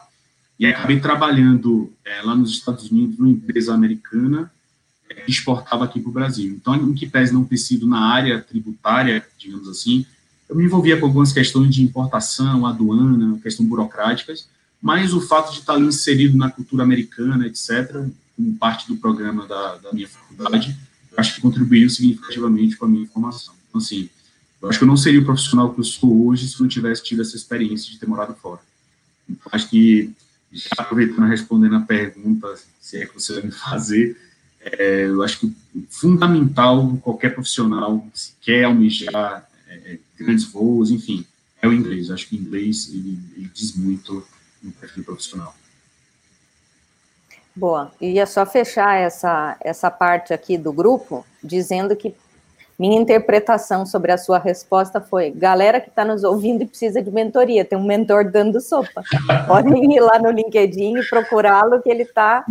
[0.59, 4.53] E acabei trabalhando é, lá nos Estados Unidos, numa empresa americana,
[5.09, 6.53] é, que exportava aqui para o Brasil.
[6.53, 10.07] Então, em que pese não ter sido na área tributária, digamos assim,
[10.49, 14.47] eu me envolvia com algumas questões de importação, aduana, questões burocráticas,
[14.81, 18.05] mas o fato de estar ali inserido na cultura americana, etc.,
[18.37, 20.77] como parte do programa da, da minha faculdade,
[21.17, 23.55] acho que contribuiu significativamente com a minha formação.
[23.69, 24.11] Então, assim,
[24.64, 27.05] eu acho que eu não seria o profissional que eu sou hoje se não tivesse
[27.05, 28.61] tido essa experiência de ter morado fora.
[29.29, 30.12] Então, acho que
[30.50, 34.16] Já aproveitando respondendo a pergunta, se é que você vai me fazer,
[34.61, 35.57] é, eu acho que
[35.90, 41.27] fundamental qualquer profissional, se quer almejar é, grandes voos, enfim,
[41.61, 42.09] é o inglês.
[42.09, 44.24] Eu acho que o inglês ele, ele diz muito
[44.62, 45.55] no perfil profissional.
[47.55, 47.92] Boa.
[48.00, 52.14] E ia só fechar essa, essa parte aqui do grupo, dizendo que
[52.78, 57.10] minha interpretação sobre a sua resposta foi: galera que está nos ouvindo e precisa de
[57.10, 59.02] mentoria, tem um mentor dando sopa.
[59.46, 62.44] Podem ir lá no LinkedIn e procurá-lo, que ele está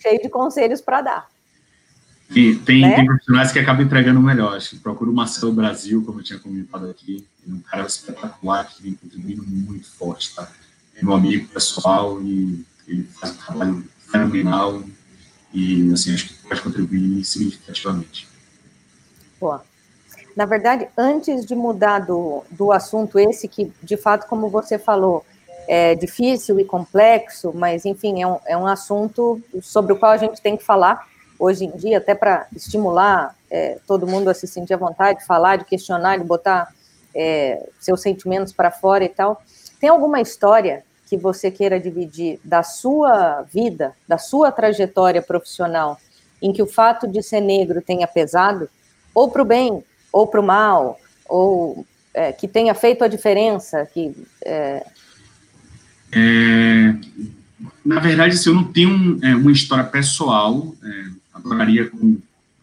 [0.00, 1.32] cheio de conselhos para dar.
[2.34, 2.96] E tem, né?
[2.96, 4.56] tem profissionais que acabam entregando o melhor.
[4.56, 8.64] Acho que procura o Marcelo Brasil, como eu tinha comentado aqui, é um cara espetacular
[8.64, 10.48] que vem contribuindo muito forte, tá?
[10.96, 14.82] É meu amigo pessoal e ele faz um trabalho fenomenal
[15.52, 18.31] e, assim, acho que pode contribuir significativamente.
[20.36, 25.24] Na verdade, antes de mudar do, do assunto esse, que de fato, como você falou,
[25.68, 30.16] é difícil e complexo, mas enfim, é um, é um assunto sobre o qual a
[30.16, 31.06] gente tem que falar
[31.38, 35.26] hoje em dia, até para estimular é, todo mundo a se sentir à vontade, de
[35.26, 36.72] falar, de questionar, de botar
[37.14, 39.42] é, seus sentimentos para fora e tal.
[39.80, 45.98] Tem alguma história que você queira dividir da sua vida, da sua trajetória profissional,
[46.40, 48.68] em que o fato de ser negro tenha pesado,
[49.14, 50.98] ou para o bem, ou para o mal,
[51.28, 53.86] ou é, que tenha feito a diferença?
[53.86, 54.84] Que, é...
[56.14, 56.94] É,
[57.84, 61.90] na verdade, assim, eu não tenho um, é, uma história pessoal, é, adoraria,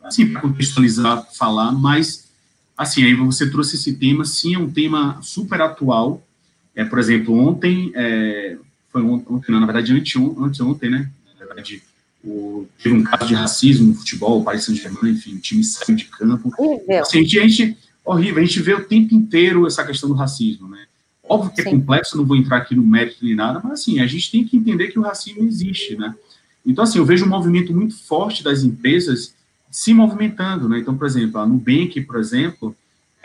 [0.03, 2.29] assim, para contextualizar, falar, mas,
[2.77, 6.21] assim, aí você trouxe esse tema, sim, é um tema super atual,
[6.75, 8.57] é, por exemplo, ontem, é,
[8.91, 10.15] foi ontem, na verdade, antes
[10.61, 11.09] ontem, né?
[11.39, 11.83] Na verdade,
[12.23, 15.95] o, teve um caso de racismo no futebol, o Paris Saint-Germain, enfim, o time saiu
[15.95, 16.51] de campo.
[17.01, 20.85] Assim, a gente, horrível, a gente vê o tempo inteiro essa questão do racismo, né?
[21.23, 21.69] Óbvio que é Sim.
[21.69, 24.43] é complexo, não vou entrar aqui no mérito nem nada, mas assim, a gente tem
[24.43, 26.15] que entender que o racismo existe, né?
[26.65, 29.33] Então, assim, eu vejo um movimento muito forte das empresas
[29.71, 30.79] se movimentando, né?
[30.79, 32.75] Então, por exemplo, a Nubank, por exemplo,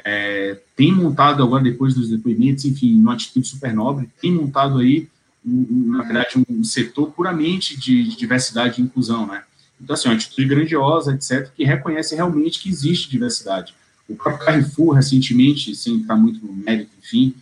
[0.04, 5.08] é, tem montado agora, depois dos depoimentos, enfim, uma atitude super nobre, tem montado aí,
[5.44, 9.42] na verdade, um setor puramente de, de, diversidade e inclusão, né?
[9.80, 13.74] Então, assim, uma atitude grandiosa, etc., que reconhece realmente que existe diversidade.
[14.08, 17.34] O próprio Carrefour, recentemente, sem entrar muito no mérito, enfim,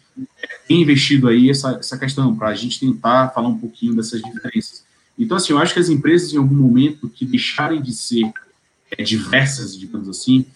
[0.66, 4.84] tem investido aí essa, essa questão, para a gente tentar falar um pouquinho dessas diferenças.
[5.18, 8.32] Então, assim, eu acho que as empresas, em algum momento, que deixarem de ser
[8.90, 10.46] é, diversas, digamos assim,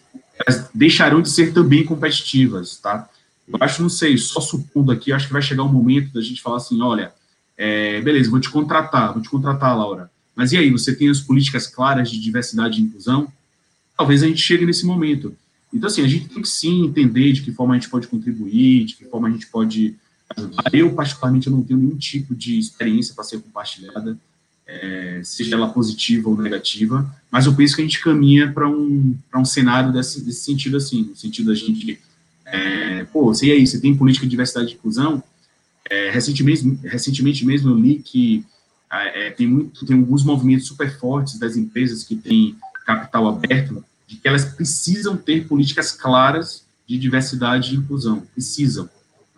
[0.45, 3.09] elas deixarão de ser também competitivas, tá?
[3.49, 6.43] Eu acho, não sei, só supondo aqui, acho que vai chegar um momento da gente
[6.43, 7.13] falar assim, olha,
[7.57, 11.19] é, beleza, vou te contratar, vou te contratar, Laura, mas e aí, você tem as
[11.19, 13.33] políticas claras de diversidade e inclusão?
[13.97, 15.35] Talvez a gente chegue nesse momento.
[15.73, 18.85] Então, assim, a gente tem que sim entender de que forma a gente pode contribuir,
[18.85, 19.97] de que forma a gente pode
[20.37, 20.65] ajudar.
[20.75, 24.19] Eu, particularmente, eu não tenho nenhum tipo de experiência para ser compartilhada,
[24.67, 29.17] é, seja ela positiva ou negativa, mas eu penso que a gente caminha para um,
[29.35, 31.99] um cenário desse, desse sentido, assim, no sentido da gente,
[32.45, 35.23] é, pô, e aí, você tem política de diversidade e inclusão?
[35.89, 38.45] É, recentemente, recentemente mesmo eu li que
[38.91, 44.17] é, tem, muito, tem alguns movimentos super fortes das empresas que têm capital aberto, de
[44.17, 48.89] que elas precisam ter políticas claras de diversidade e inclusão, precisam,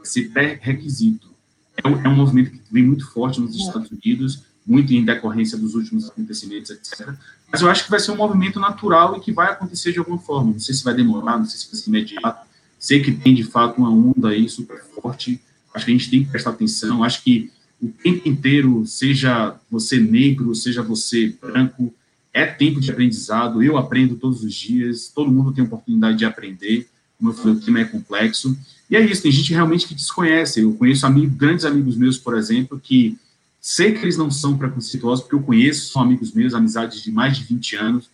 [0.02, 1.28] ser pré-requisito.
[1.76, 5.74] É, é um movimento que vem muito forte nos Estados Unidos, muito em decorrência dos
[5.74, 7.14] últimos acontecimentos, etc.
[7.50, 10.18] Mas eu acho que vai ser um movimento natural e que vai acontecer de alguma
[10.18, 10.52] forma.
[10.52, 12.46] Não sei se vai demorar, não sei se vai ser imediato.
[12.78, 15.40] Sei que tem, de fato, uma onda aí super forte.
[15.78, 17.02] Acho que a gente tem que prestar atenção.
[17.02, 21.94] Acho que o tempo inteiro, seja você negro, seja você branco,
[22.32, 23.62] é tempo de aprendizado.
[23.62, 25.08] Eu aprendo todos os dias.
[25.14, 26.88] Todo mundo tem oportunidade de aprender.
[27.16, 28.56] Como eu falei, o tema é complexo.
[28.90, 30.60] E é isso, tem gente realmente que desconhece.
[30.60, 33.16] Eu conheço amigos, grandes amigos meus, por exemplo, que
[33.60, 37.36] Sei que eles não são preconceituosos, porque eu conheço, são amigos meus, amizades de mais
[37.36, 38.08] de 20 anos,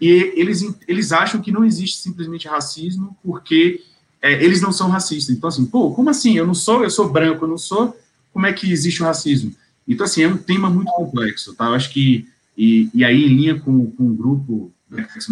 [0.00, 3.82] e eles, eles acham que não existe simplesmente racismo porque
[4.22, 5.34] é, eles não são racistas.
[5.34, 6.36] Então, assim, pô, como assim?
[6.36, 7.96] Eu não sou, eu sou branco, eu não sou,
[8.32, 9.54] como é que existe o racismo?
[9.86, 11.66] Então, assim, é um tema muito complexo, tá?
[11.66, 14.72] Eu acho que, e, e aí, em linha com, com o grupo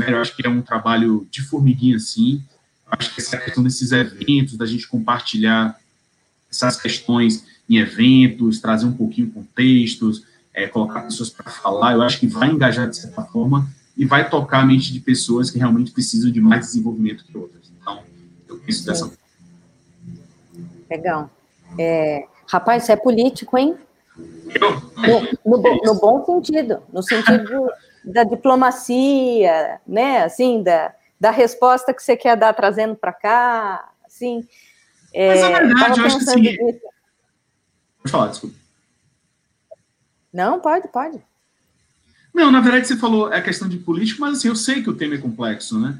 [0.06, 2.42] eu acho que é um trabalho de formiguinha, assim,
[2.90, 5.78] acho que essa questão desses eventos, da gente compartilhar
[6.50, 10.22] essas questões em eventos, trazer um pouquinho contextos,
[10.54, 14.30] é, colocar pessoas para falar, eu acho que vai engajar de certa forma e vai
[14.30, 17.57] tocar a mente de pessoas que realmente precisam de mais desenvolvimento que outras.
[18.68, 19.18] Penso dessa forma.
[20.90, 21.30] Legal.
[21.78, 23.78] É, rapaz, você é político, hein?
[24.54, 25.22] Eu?
[25.42, 27.70] No, no, no bom sentido, no sentido
[28.04, 30.22] da diplomacia, né?
[30.22, 34.46] Assim, da, da resposta que você quer dar trazendo para cá, assim.
[35.14, 36.78] É, Mas é verdade, eu acho que assim,
[37.98, 38.56] Pode falar, desculpa.
[40.30, 41.22] Não, pode, pode.
[42.34, 44.96] Não, na verdade você falou a questão de político, mas assim, eu sei que o
[44.96, 45.98] tema é complexo, né?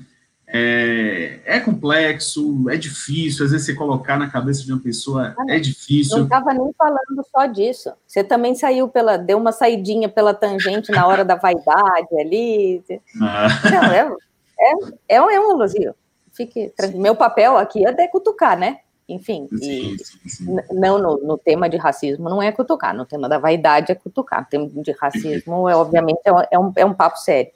[0.51, 5.45] É, é, complexo, é difícil, às vezes você colocar na cabeça de uma pessoa ah,
[5.49, 6.17] é difícil.
[6.17, 7.93] Não estava nem falando só disso.
[8.07, 12.83] Você também saiu pela, deu uma saidinha pela tangente na hora da vaidade ali.
[13.21, 13.49] Ah.
[13.71, 14.11] Não, é,
[14.59, 15.95] é, é, um, é um elogio.
[16.33, 18.79] Fique, meu papel aqui é de cutucar, né?
[19.09, 20.57] Enfim, sim, sim, sim.
[20.71, 24.41] não no, no, tema de racismo não é cutucar, no tema da vaidade é cutucar,
[24.41, 27.51] no tema de racismo é obviamente é um, é um papo sério.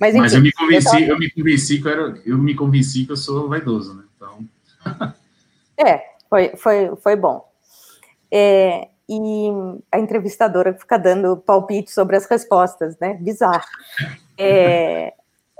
[0.00, 1.04] Mas, enfim, Mas eu me convenci, eu, tava...
[1.04, 4.04] eu, me convenci que eu, era, eu me convenci que eu sou vaidoso, né?
[4.16, 4.48] Então.
[5.76, 7.46] é, foi, foi, foi bom.
[8.30, 9.48] É, e
[9.90, 13.14] a entrevistadora fica dando palpite sobre as respostas, né?
[13.14, 13.64] Bizarro.
[14.40, 15.14] É,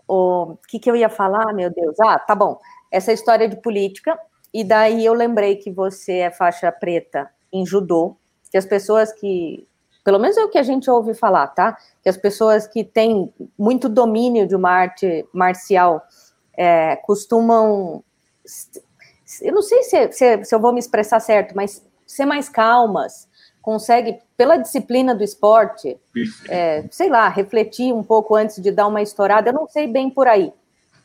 [0.07, 1.99] o que, que eu ia falar, meu Deus?
[1.99, 2.61] Ah, tá bom.
[2.93, 4.17] Essa história de política
[4.53, 8.17] e daí eu lembrei que você é faixa preta em judô,
[8.51, 9.67] que as pessoas que,
[10.09, 11.77] pelo menos é o que a gente ouve falar, tá?
[12.03, 16.03] Que as pessoas que têm muito domínio de uma arte marcial
[16.57, 18.03] é, costumam,
[19.43, 23.29] eu não sei se, se, se eu vou me expressar certo, mas ser mais calmas,
[23.61, 26.01] consegue, pela disciplina do esporte,
[26.49, 30.09] é, sei lá, refletir um pouco antes de dar uma estourada, eu não sei bem
[30.09, 30.55] por aí.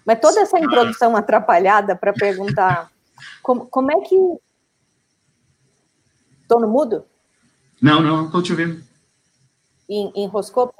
[0.05, 2.89] Mas toda essa introdução atrapalhada para perguntar
[3.41, 4.15] como, como é que.
[6.41, 7.03] Estou no mudo?
[7.81, 8.92] Não, não, estou te ouvindo.
[9.89, 10.73] Em, enroscou?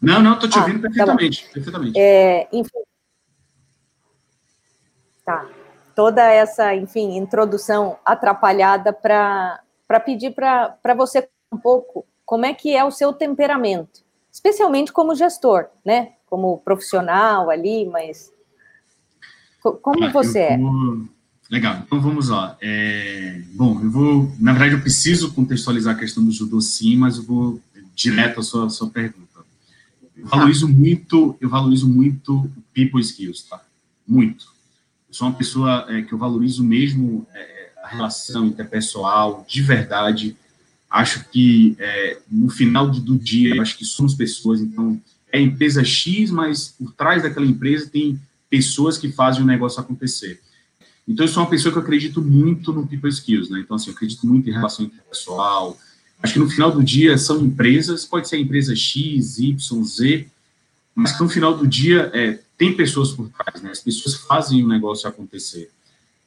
[0.00, 1.46] Não, não, estou te ah, ouvindo perfeitamente.
[1.46, 1.98] Tá perfeitamente.
[1.98, 2.78] É, enfim.
[5.24, 5.48] Tá.
[5.94, 9.60] Toda essa, enfim, introdução atrapalhada para
[10.04, 15.66] pedir para você um pouco como é que é o seu temperamento, especialmente como gestor,
[15.84, 16.12] né?
[16.26, 18.32] Como profissional ali, mas
[19.82, 20.58] como ah, você é?
[21.50, 22.56] Legal, então vamos lá.
[22.62, 27.16] É, bom, eu vou, na verdade, eu preciso contextualizar a questão do judô sim, mas
[27.16, 27.60] eu vou
[27.94, 29.40] direto à sua, à sua pergunta.
[30.16, 33.62] Eu valorizo muito, eu valorizo muito people skills, tá?
[34.06, 34.46] Muito.
[35.08, 40.36] Eu sou uma pessoa é, que eu valorizo mesmo é, a relação interpessoal, de verdade.
[40.88, 45.00] Acho que é, no final do dia, eu acho que somos pessoas, então
[45.32, 50.40] é empresa X, mas por trás daquela empresa tem pessoas que fazem o negócio acontecer.
[51.06, 53.60] Então, eu sou uma pessoa que acredito muito no people skills, né?
[53.60, 55.76] Então, assim, eu acredito muito em relação interpessoal.
[56.22, 60.26] Acho que no final do dia são empresas, pode ser a empresa X, Y, Z,
[60.94, 63.70] mas que no final do dia é, tem pessoas por trás, né?
[63.70, 65.70] As pessoas fazem o negócio acontecer.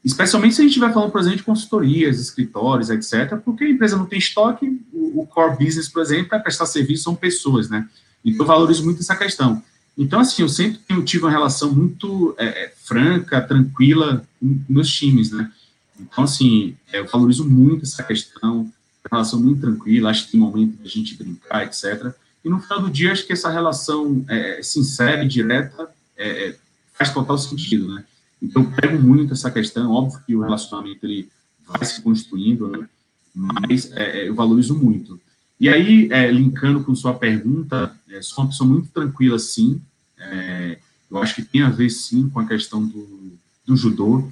[0.04, 3.96] Especialmente se a gente estiver falando, por exemplo, de consultorias, escritórios, etc., porque a empresa
[3.96, 7.88] não tem estoque, o, o core business, por exemplo, para prestar serviço são pessoas, né?
[8.26, 9.62] Então, eu valorizo muito essa questão.
[9.98, 15.32] Então, assim, eu sempre tive uma relação muito é, é, franca, tranquila com meus times,
[15.32, 15.52] né?
[16.00, 18.72] Então, assim, é, eu valorizo muito essa questão,
[19.12, 22.14] relação muito tranquila, acho que tem momento de a gente brincar, etc.
[22.44, 26.58] E no final do dia, acho que essa relação é, sincera e direta é, é,
[26.94, 28.04] faz total sentido, né?
[28.42, 31.30] Então, pego muito essa questão, óbvio que o relacionamento ele
[31.66, 32.88] vai se construindo, né?
[33.34, 35.20] Mas eu valorizo muito.
[35.60, 39.82] E aí, é, linkando com sua pergunta, é, sou uma pessoa muito tranquila, sim.
[40.18, 40.78] É,
[41.10, 43.32] eu acho que tem a ver, sim, com a questão do,
[43.66, 44.30] do judô.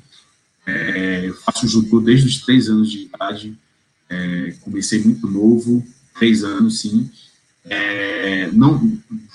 [0.65, 3.57] É, eu faço judô desde os três anos de idade.
[4.11, 5.81] É, comecei muito novo,
[6.15, 7.09] três anos, sim.
[7.63, 8.77] É, não,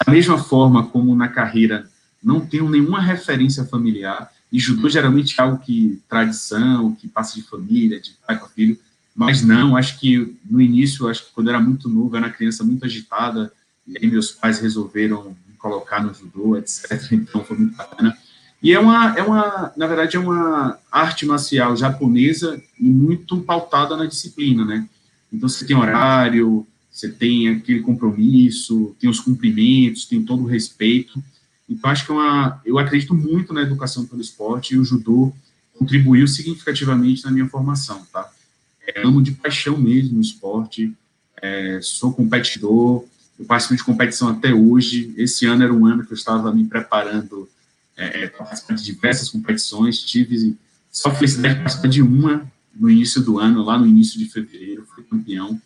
[0.05, 1.89] da mesma forma como na carreira,
[2.23, 4.31] não tenho nenhuma referência familiar.
[4.53, 8.79] E judô geralmente é algo que tradição, que passa de família, de pai para filho.
[9.15, 12.63] Mas não, acho que no início, acho que quando era muito novo, era uma criança
[12.63, 13.51] muito agitada,
[13.87, 17.13] e aí meus pais resolveram me colocar no judô, etc.
[17.13, 18.17] Então foi muito bacana.
[18.63, 24.07] E é uma, é uma, na verdade, é uma arte marcial japonesa muito pautada na
[24.07, 24.89] disciplina, né?
[25.33, 31.23] Então você tem horário, você tem aquele compromisso, tem os cumprimentos, tem todo o respeito.
[31.69, 35.33] Então acho que é uma, eu acredito muito na educação pelo esporte e o judô
[35.79, 38.31] contribuiu significativamente na minha formação, tá?
[38.87, 40.93] É, amo de paixão mesmo o esporte,
[41.43, 43.05] é, sou competidor,
[43.39, 45.13] eu participo de competição até hoje.
[45.17, 47.49] Esse ano era um ano que eu estava me preparando
[47.97, 50.03] é, é participar de diversas competições.
[50.03, 50.57] Tive
[50.91, 54.87] só felicidade de participar de uma no início do ano, lá no início de fevereiro,
[54.95, 55.61] fui campeão.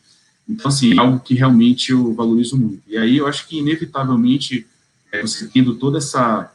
[0.48, 2.82] Então, assim, é algo que realmente eu valorizo muito.
[2.86, 4.66] E aí eu acho que, inevitavelmente,
[5.12, 6.52] é, você tendo toda essa,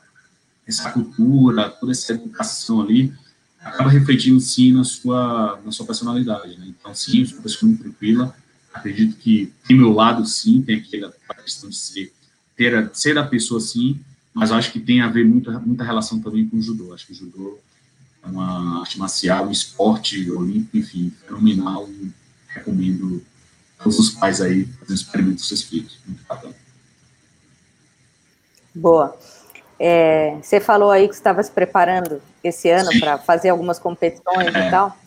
[0.66, 3.14] essa cultura, toda essa educação ali,
[3.60, 6.68] acaba refletindo sim na sua, na sua personalidade, né?
[6.68, 8.36] Então, sim, sou uma pessoa muito tranquila,
[8.74, 11.14] acredito que tem meu lado, sim, tem aquela
[11.44, 12.14] questão de ser,
[12.56, 14.00] ter ser a pessoa, sim,
[14.36, 16.94] mas acho que tem a ver muito, muita relação também com o judô.
[16.94, 17.58] Acho que o judô
[18.22, 22.12] é uma arte marcial, um esporte olímpico, enfim, fenomenal e
[22.50, 23.24] recomendo
[23.82, 25.98] todos os pais aí fazendo experimento com seus filhos.
[26.06, 26.54] Muito bacana.
[28.76, 29.18] Boa.
[29.80, 34.68] É, você falou aí que estava se preparando esse ano para fazer algumas competições é.
[34.68, 34.98] e tal.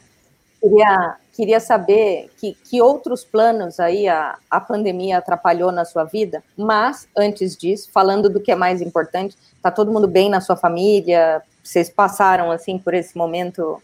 [0.59, 6.43] Queria, queria saber que, que outros planos aí a, a pandemia atrapalhou na sua vida,
[6.57, 10.57] mas antes disso, falando do que é mais importante, tá todo mundo bem na sua
[10.57, 11.41] família?
[11.63, 13.81] Vocês passaram assim por esse momento?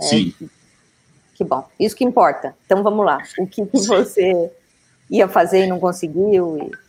[0.00, 0.32] É, Sim.
[1.34, 2.54] Que bom, isso que importa.
[2.64, 3.18] Então vamos lá.
[3.40, 4.52] O que, que você
[5.10, 6.56] ia fazer e não conseguiu?
[6.58, 6.83] E...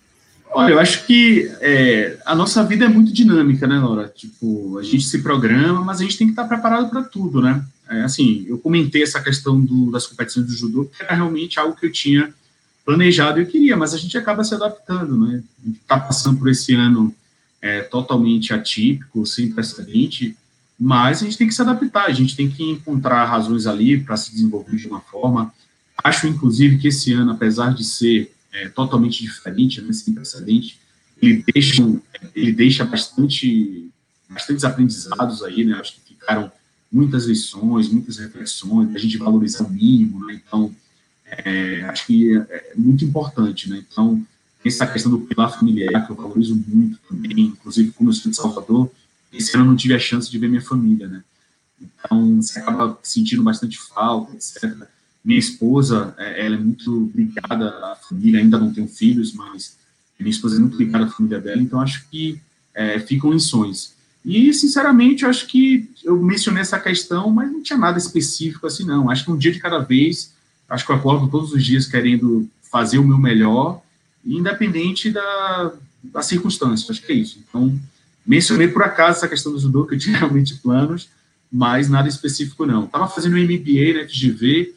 [0.55, 4.07] Olha, eu acho que é, a nossa vida é muito dinâmica, né, Laura?
[4.15, 7.61] Tipo, a gente se programa, mas a gente tem que estar preparado para tudo, né?
[7.89, 11.75] É, assim, eu comentei essa questão do, das competições do judô, que era realmente algo
[11.75, 12.33] que eu tinha
[12.85, 15.43] planejado e eu queria, mas a gente acaba se adaptando, né?
[15.61, 17.13] A gente está passando por esse ano
[17.61, 20.37] é, totalmente atípico, sem precedente,
[20.79, 24.15] mas a gente tem que se adaptar, a gente tem que encontrar razões ali para
[24.15, 25.53] se desenvolver de uma forma.
[26.01, 30.79] Acho, inclusive, que esse ano, apesar de ser é, totalmente diferente, né, sem precedente,
[31.21, 31.83] ele deixa,
[32.35, 33.89] ele deixa bastante,
[34.29, 35.75] bastantes aprendizados aí, né?
[35.75, 36.51] Acho que ficaram
[36.91, 40.41] muitas lições, muitas reflexões, a gente valorizar o mínimo, né?
[40.45, 40.73] Então,
[41.25, 43.83] é, acho que é, é muito importante, né?
[43.89, 44.25] Então,
[44.63, 48.37] essa questão do pilar familiar, que eu valorizo muito também, inclusive como eu sou de
[48.37, 48.91] Salvador,
[49.31, 51.23] esse ano eu não tive a chance de ver minha família, né?
[51.79, 54.87] Então, você acaba sentindo bastante falta, etc.
[55.25, 59.75] Minha esposa, é, ela é muito ligada à família, ainda não tenho filhos, mas
[60.19, 62.39] minha esposa é muito ligada à família dela, então acho que
[62.75, 63.95] é, ficam lições.
[64.23, 68.83] E, sinceramente, eu acho que eu mencionei essa questão, mas não tinha nada específico assim,
[68.83, 69.09] não.
[69.09, 70.33] Acho que um dia de cada vez,
[70.67, 73.81] acho que eu acordo todos os dias querendo fazer o meu melhor,
[74.25, 75.73] independente da,
[76.03, 76.91] da circunstância.
[76.91, 77.39] Acho que é isso.
[77.47, 77.79] Então,
[78.25, 81.07] mencionei por acaso essa questão do judô, que eu tinha realmente planos,
[81.51, 82.85] mas nada específico, não.
[82.85, 84.75] Estava fazendo um MBA né, de GV,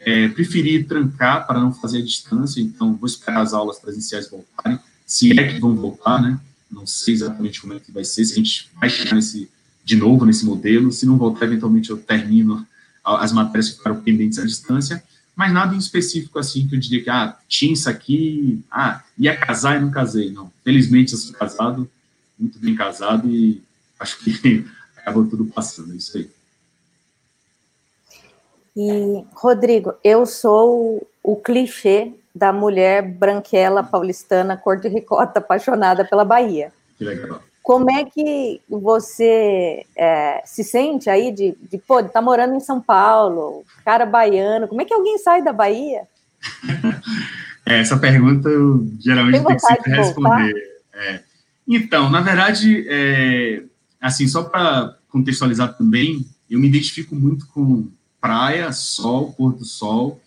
[0.00, 4.78] é, preferi trancar para não fazer a distância, então vou esperar as aulas presenciais voltarem,
[5.06, 6.40] se é que vão voltar, né?
[6.70, 9.50] não sei exatamente como é que vai ser, se a gente vai chegar nesse,
[9.84, 12.66] de novo nesse modelo, se não voltar, eventualmente eu termino
[13.04, 15.02] as matérias que ficaram pendentes à distância,
[15.34, 19.36] mas nada em específico assim que eu diria que, ah, tinha isso aqui, ah, ia
[19.36, 20.52] casar e não casei, não.
[20.62, 21.90] Felizmente eu sou casado,
[22.38, 23.62] muito bem casado e
[23.98, 24.64] acho que
[24.96, 26.30] acabou tudo passando, é isso aí.
[28.82, 36.24] E, Rodrigo, eu sou o clichê da mulher branquela paulistana, cor de ricota, apaixonada pela
[36.24, 36.72] Bahia.
[36.96, 37.42] Que legal.
[37.62, 42.80] Como é que você é, se sente aí de, de, pô, tá morando em São
[42.80, 46.04] Paulo, cara baiano, como é que alguém sai da Bahia?
[47.66, 50.54] é, essa pergunta eu geralmente tenho que sempre responder.
[50.94, 51.20] É.
[51.68, 53.62] Então, na verdade, é,
[54.00, 57.86] assim, só para contextualizar também, eu me identifico muito com
[58.20, 60.20] praia, sol, pôr do sol,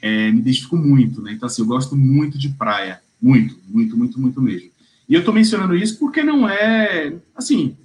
[0.00, 1.32] é, me identifico muito, né?
[1.32, 4.70] Então, assim, eu gosto muito de praia, muito, muito, muito, muito mesmo.
[5.08, 7.76] E eu estou mencionando isso porque não é, assim,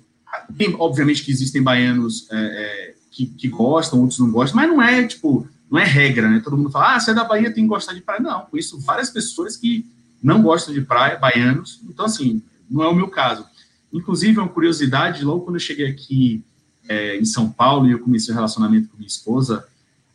[0.78, 5.06] obviamente que existem baianos é, é, que, que, gostam, outros não gostam, mas não é,
[5.06, 6.42] tipo, não é regra, né?
[6.44, 8.22] Todo mundo fala, ah, você é da Bahia, tem que gostar de praia.
[8.22, 9.86] Não, conheço várias pessoas que
[10.22, 13.46] não gostam de praia, baianos, então, assim, não é o meu caso.
[13.92, 16.44] Inclusive, uma curiosidade, logo quando eu cheguei aqui
[16.92, 19.66] é, em São Paulo e eu comecei o relacionamento com minha esposa,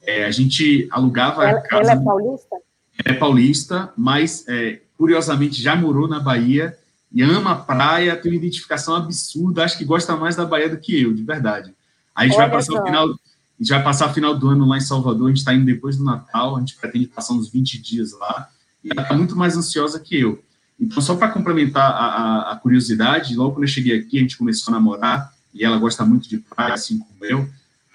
[0.03, 1.93] é, a gente alugava ela, casa.
[1.93, 2.57] Ela é paulista?
[3.05, 6.77] é paulista, mas é, curiosamente já morou na Bahia
[7.13, 10.79] e ama a praia, tem uma identificação absurda, acho que gosta mais da Bahia do
[10.79, 11.75] que eu, de verdade.
[12.15, 13.13] A gente vai passar o final, a
[13.59, 15.97] gente vai passar o final do ano lá em Salvador, a gente está indo depois
[15.97, 18.49] do Natal, a gente pretende passar uns 20 dias lá,
[18.85, 20.43] e ela está muito mais ansiosa que eu.
[20.79, 24.37] Então, só para complementar a, a, a, curiosidade, logo quando eu cheguei aqui, a gente
[24.37, 27.49] começou a namorar, e ela gosta muito de praia, assim como eu,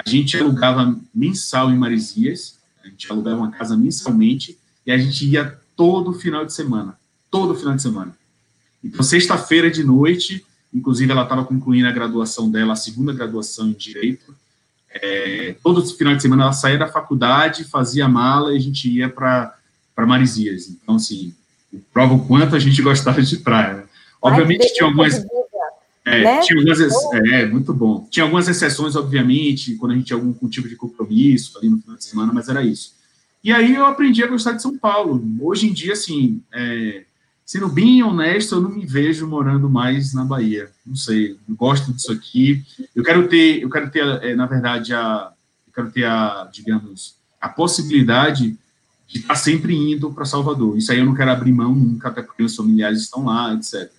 [0.03, 5.27] a gente alugava mensal em Marizias, a gente alugava uma casa mensalmente e a gente
[5.27, 6.97] ia todo final de semana,
[7.29, 8.17] todo final de semana.
[8.83, 10.43] Então, sexta-feira de noite,
[10.73, 14.35] inclusive ela estava concluindo a graduação dela, a segunda graduação em Direito,
[14.93, 19.07] é, todo final de semana ela saía da faculdade, fazia mala e a gente ia
[19.07, 19.55] para
[19.99, 20.67] Marizias.
[20.67, 21.33] Então, assim,
[21.93, 23.85] prova o quanto a gente gostava de praia.
[24.21, 25.23] Obviamente, tinha algumas...
[26.11, 26.39] É, né?
[26.41, 26.79] tinha algumas,
[27.13, 28.07] é, muito bom.
[28.09, 31.97] Tinha algumas exceções, obviamente, quando a gente tinha algum tipo de compromisso ali no final
[31.97, 32.93] de semana, mas era isso.
[33.43, 35.23] E aí eu aprendi a gostar de São Paulo.
[35.39, 37.03] Hoje em dia, assim, é,
[37.45, 40.69] sendo bem honesto, eu não me vejo morando mais na Bahia.
[40.85, 42.63] Não sei, eu gosto disso aqui.
[42.95, 45.31] Eu quero ter, eu quero ter, é, na verdade, a,
[45.67, 48.55] eu quero ter a, digamos, a possibilidade
[49.07, 50.77] de estar sempre indo para Salvador.
[50.77, 53.91] Isso aí eu não quero abrir mão nunca, até porque meus familiares estão lá, etc.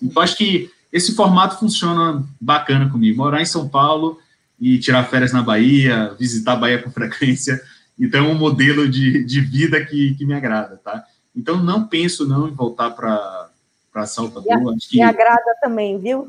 [0.00, 3.18] Então, acho que esse formato funciona bacana comigo.
[3.18, 4.18] Morar em São Paulo
[4.60, 7.60] e tirar férias na Bahia, visitar a Bahia com frequência,
[7.98, 11.04] Então, é um modelo de, de vida que, que me agrada, tá?
[11.34, 13.50] Então, não penso não em voltar para
[13.92, 14.72] para Salvador.
[14.72, 14.98] Me, que...
[14.98, 16.26] me agrada também, viu?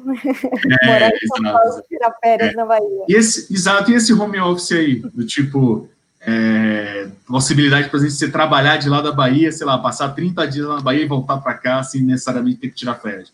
[0.81, 2.55] É, Morar em São Paulo, tirar férias é.
[2.55, 3.05] na Bahia.
[3.07, 5.87] E esse, exato, e esse home office aí, do tipo,
[6.21, 10.47] é, possibilidade, por exemplo, de você trabalhar de lá da Bahia, sei lá, passar 30
[10.47, 13.31] dias lá na Bahia e voltar para cá sem necessariamente ter que tirar férias.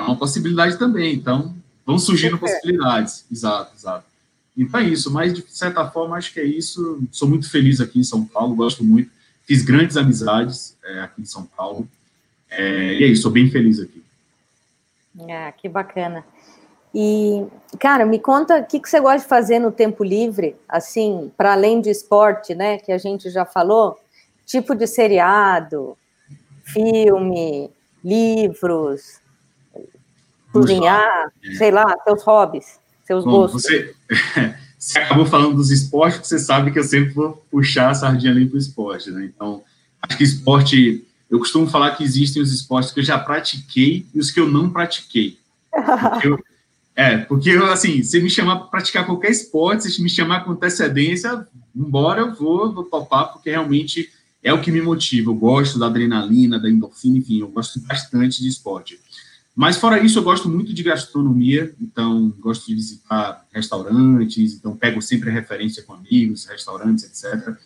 [0.00, 3.24] É uma possibilidade também, então vão surgindo possibilidades.
[3.30, 4.04] Exato, exato.
[4.56, 7.02] Então é isso, mas de certa forma acho que é isso.
[7.12, 9.10] Sou muito feliz aqui em São Paulo, gosto muito.
[9.44, 11.88] Fiz grandes amizades é, aqui em São Paulo.
[12.50, 14.02] É, e é isso, sou bem feliz aqui.
[15.28, 16.24] Ah, que bacana.
[16.94, 17.46] E,
[17.78, 21.52] cara, me conta o que, que você gosta de fazer no tempo livre, assim, para
[21.52, 23.98] além de esporte, né, que a gente já falou,
[24.44, 25.96] tipo de seriado,
[26.64, 27.70] filme,
[28.04, 29.20] livros,
[30.52, 31.54] cozinhar, é.
[31.54, 33.62] sei lá, seus hobbies, seus Bom, gostos.
[33.62, 33.94] Você,
[34.78, 38.46] você acabou falando dos esportes, você sabe que eu sempre vou puxar a sardinha ali
[38.46, 39.30] para o esporte, né?
[39.34, 39.62] Então,
[40.02, 44.18] acho que esporte eu costumo falar que existem os esportes que eu já pratiquei e
[44.18, 45.38] os que eu não pratiquei.
[45.70, 46.38] Porque eu,
[46.96, 50.50] é, porque eu, assim, se me chamar para praticar qualquer esporte, se me chamar com
[50.50, 54.10] antecedência, embora eu vou, vou topar, porque realmente
[54.42, 55.30] é o que me motiva.
[55.30, 58.98] Eu gosto da adrenalina, da endorfina, enfim, eu gosto bastante de esporte.
[59.54, 65.02] Mas fora isso, eu gosto muito de gastronomia, então gosto de visitar restaurantes, então pego
[65.02, 67.56] sempre referência com amigos, restaurantes, etc.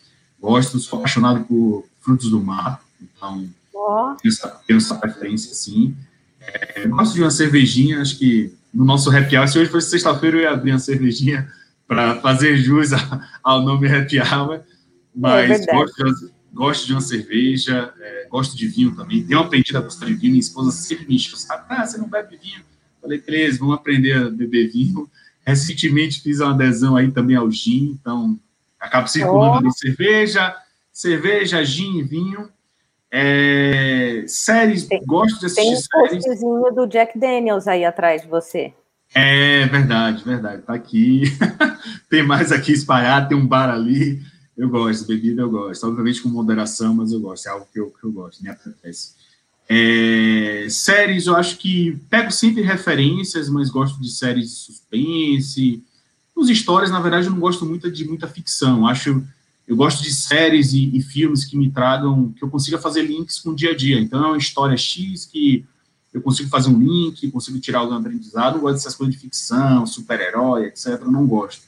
[0.41, 4.15] Gosto, sou apaixonado por frutos do mar, então, oh.
[4.21, 5.95] tenho, essa, tenho essa preferência, sim.
[6.41, 10.39] É, gosto de uma cervejinha, acho que no nosso happy hour, se hoje fosse sexta-feira,
[10.39, 11.49] eu ia abrir uma cervejinha
[11.87, 12.91] para fazer jus
[13.43, 14.61] ao nome happy hour,
[15.15, 19.27] mas é gosto, de, gosto de uma cerveja, é, gosto de vinho também.
[19.27, 21.65] Tenho aprendido a gostar de vinho, minha esposa sempre me enche, sabe?
[21.69, 22.63] Ah, você não bebe vinho?
[23.03, 25.11] Falei, beleza, vamos aprender a beber vinho.
[25.45, 28.39] Recentemente fiz uma adesão aí também ao gin, então
[28.81, 29.73] acabo circulando oh.
[29.73, 30.57] cerveja,
[30.91, 32.49] cerveja, gin e vinho.
[33.11, 36.25] É, séries, tem, gosto de assistir tem um séries.
[36.25, 38.73] Tem do Jack Daniels aí atrás de você.
[39.15, 40.63] É verdade, verdade.
[40.63, 41.23] Tá aqui.
[42.11, 44.21] tem mais aqui espalhado, tem um bar ali.
[44.57, 45.87] Eu gosto, bebida eu gosto.
[45.87, 47.47] Obviamente com moderação, mas eu gosto.
[47.47, 49.13] É algo que eu, que eu gosto, me apetece.
[49.69, 55.83] É, séries, eu acho que pego sempre referências, mas gosto de séries de suspense.
[56.35, 58.87] Os histórias, na verdade, eu não gosto muito de muita ficção.
[58.87, 59.25] Acho
[59.67, 63.39] eu gosto de séries e, e, filmes que me tragam, que eu consiga fazer links
[63.39, 63.99] com o dia a dia.
[63.99, 65.65] Então, é uma história X que
[66.13, 68.55] eu consigo fazer um link, consigo tirar algum aprendizado.
[68.55, 71.01] Não gosto dessas coisas de ficção, super-herói, etc.
[71.01, 71.63] Eu não gosto.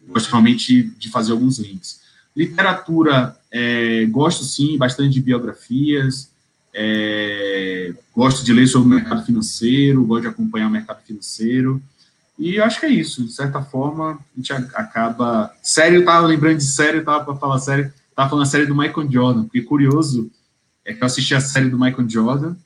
[0.00, 2.00] Eu gosto realmente de fazer alguns links.
[2.36, 6.32] Literatura, é, gosto sim, bastante de biografias.
[6.76, 11.80] É, gosto de ler sobre o mercado financeiro, gosto de acompanhar o mercado financeiro.
[12.38, 13.24] E eu acho que é isso.
[13.24, 15.54] De certa forma, a gente acaba.
[15.62, 18.66] Sério, eu tava lembrando de série, eu tava para falar sério, tava falando a série
[18.66, 20.30] do Michael Jordan, porque curioso
[20.84, 22.56] é que eu assisti a série do Michael Jordan.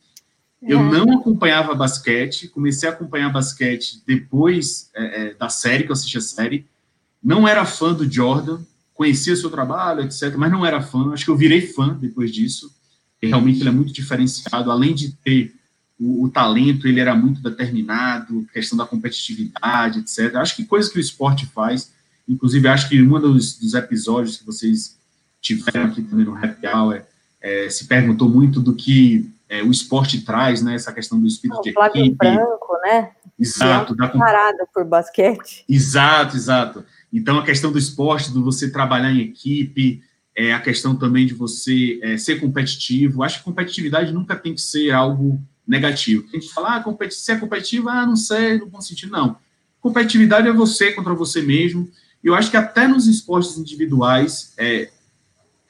[0.63, 0.83] Eu é.
[0.83, 6.19] não acompanhava basquete, comecei a acompanhar basquete depois é, é, da série, que eu assisti
[6.19, 6.67] a série.
[7.23, 8.61] Não era fã do Jordan,
[8.99, 11.13] conhecia seu trabalho, etc., mas não era fã.
[11.13, 12.75] Acho que eu virei fã depois disso.
[13.23, 15.55] E realmente ele é muito diferenciado, além de ter
[15.99, 20.35] o, o, talento ele era muito determinado, questão da competitividade, etc.
[20.35, 21.93] Acho que coisas que o esporte faz,
[22.29, 24.99] inclusive acho que um dos, dos episódios que vocês
[25.41, 27.03] tiveram aqui também no Happy Hour
[27.41, 30.75] é, se perguntou muito do que é, o esporte traz, né?
[30.75, 32.17] Essa questão do espírito de equipe.
[32.17, 33.13] branco, né?
[33.39, 33.95] Exato.
[33.95, 35.65] Da parada por basquete.
[35.69, 36.85] Exato, exato.
[37.13, 40.03] Então a questão do esporte, do você trabalhar em equipe,
[40.37, 43.23] é, a questão também de você é, ser competitivo.
[43.23, 46.27] Acho que competitividade nunca tem que ser algo negativo.
[46.33, 49.37] A gente fala, ah, se é competitivo, ah, não sei, no bom sentido, não.
[49.81, 51.91] Competitividade é você contra você mesmo.
[52.23, 54.91] Eu acho que até nos esportes individuais é,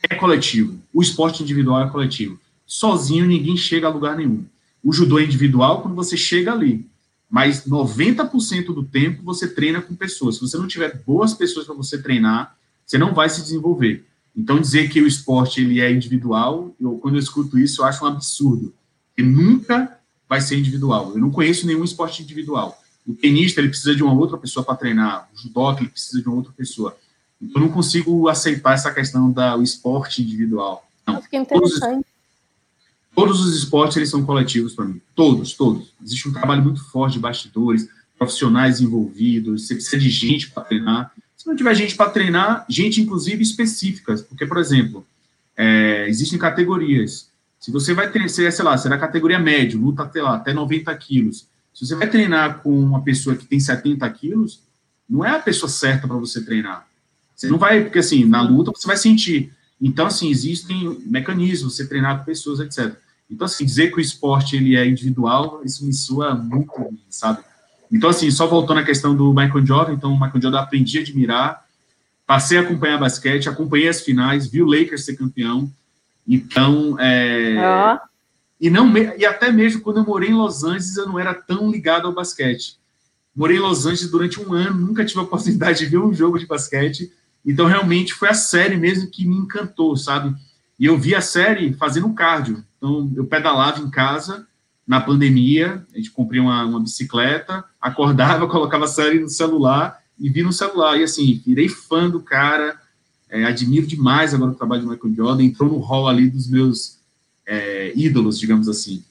[0.09, 0.81] é coletivo.
[0.93, 2.39] O esporte individual é coletivo.
[2.67, 4.45] Sozinho ninguém chega a lugar nenhum.
[4.85, 6.87] O judô é individual quando você chega ali.
[7.31, 10.37] Mas 90% do tempo você treina com pessoas.
[10.37, 12.57] Se você não tiver boas pessoas para você treinar,
[12.87, 14.07] você não vai se desenvolver.
[14.35, 18.05] Então dizer que o esporte ele é individual, eu, quando eu escuto isso, eu acho
[18.05, 18.73] um absurdo
[19.17, 19.99] que nunca
[20.29, 21.13] vai ser individual.
[21.13, 22.81] Eu não conheço nenhum esporte individual.
[23.07, 25.29] O tenista, ele precisa de uma outra pessoa para treinar.
[25.35, 26.97] O judô, ele precisa de uma outra pessoa.
[27.41, 30.87] Então, eu não consigo aceitar essa questão do esporte individual.
[31.07, 31.23] Não.
[31.23, 32.07] Que interessante.
[33.19, 35.01] Todos, os esportes, eles são coletivos para mim.
[35.13, 35.93] Todos, todos.
[36.01, 41.13] Existe um trabalho muito forte de bastidores, profissionais envolvidos, você precisa de gente para treinar.
[41.37, 44.23] Se não tiver gente para treinar, gente, inclusive, específicas.
[44.23, 45.05] Porque, por exemplo,
[45.57, 47.29] é, existem categorias.
[47.59, 51.49] Se você vai treinar, sei lá, será categoria médio, luta até lá, até 90 quilos.
[51.75, 54.61] Se você vai treinar com uma pessoa que tem 70 quilos,
[55.11, 56.87] não é a pessoa certa para você treinar.
[57.35, 59.53] Você não vai, porque assim, na luta você vai sentir.
[59.83, 62.97] Então, assim, existem mecanismos, você treinar com pessoas, etc.
[63.31, 66.73] Então, assim, dizer que o esporte ele é individual, isso me soa muito,
[67.11, 67.43] sabe?
[67.91, 71.03] Então, assim, só voltando à questão do Michael Jordan, então, o Michael Jordan aprendi a
[71.03, 71.65] admirar,
[72.27, 75.71] passei a acompanhar basquete, acompanhei as finais, vi o Lakers ser campeão,
[76.27, 77.55] então, é...
[78.61, 81.71] E, não, e até mesmo quando eu morei em Los Angeles, eu não era tão
[81.71, 82.77] ligado ao basquete.
[83.35, 86.39] Morei em Los Angeles durante um ano, nunca tive a oportunidade de ver um jogo
[86.39, 87.13] de basquete,
[87.47, 90.35] então realmente foi a série mesmo que me encantou, sabe?
[90.79, 92.65] E eu vi a série fazendo cardio.
[92.79, 94.47] Então, eu pedalava em casa,
[94.87, 100.31] na pandemia, a gente comprei uma, uma bicicleta, acordava, colocava a série no celular e
[100.31, 100.97] vi no celular.
[100.97, 102.81] E assim, virei fã do cara,
[103.29, 106.99] é, admiro demais agora o trabalho de Michael Jordan, entrou no hall ali dos meus
[107.47, 109.05] é, ídolos, digamos assim.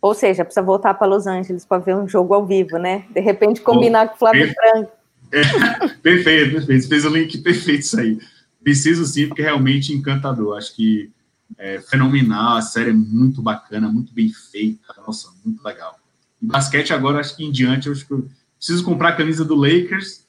[0.00, 3.04] Ou seja, precisa voltar para Los Angeles para ver um jogo ao vivo, né?
[3.10, 4.92] De repente combinar oh, com o Flávio Franco.
[5.32, 5.42] É,
[6.02, 6.88] perfeito, perfeito.
[6.88, 8.18] Fez o link perfeito isso aí.
[8.62, 10.56] Preciso sim, porque é realmente encantador.
[10.56, 11.10] Acho que
[11.58, 15.98] é fenomenal, a série é muito bacana, muito bem feita, nossa, muito legal.
[16.40, 19.44] E basquete agora, acho que em diante, eu acho que eu preciso comprar a camisa
[19.44, 20.26] do Lakers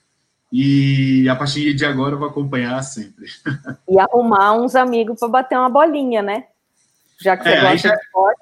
[0.51, 3.27] e a partir de agora eu vou acompanhar sempre.
[3.89, 6.45] E arrumar uns amigos para bater uma bolinha, né?
[7.19, 8.41] Já que você é, gosta já, de esporte.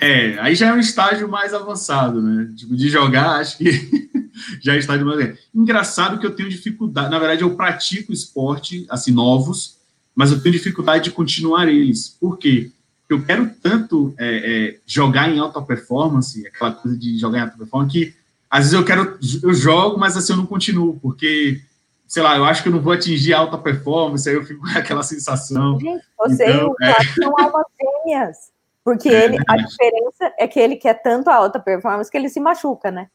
[0.00, 2.52] É, aí já é um estágio mais avançado, né?
[2.56, 3.70] Tipo, de jogar, acho que
[4.60, 5.38] já é estágio mais.
[5.54, 7.10] Engraçado que eu tenho dificuldade.
[7.10, 9.79] Na verdade, eu pratico esporte, assim, novos,
[10.14, 12.08] mas eu tenho dificuldade de continuar eles.
[12.08, 12.70] Por quê?
[13.08, 17.56] Eu quero tanto é, é, jogar em alta performance, aquela coisa de jogar em alta
[17.56, 18.14] performance, que
[18.48, 21.60] às vezes eu quero, eu jogo, mas assim eu não continuo, porque,
[22.06, 24.78] sei lá, eu acho que eu não vou atingir alta performance, aí eu fico com
[24.78, 25.78] aquela sensação.
[25.78, 27.04] Gente, você então, e o é...
[27.14, 28.36] são almas gêmeas,
[28.84, 32.28] porque é, ele, a diferença é que ele quer tanto a alta performance que ele
[32.28, 33.08] se machuca, né?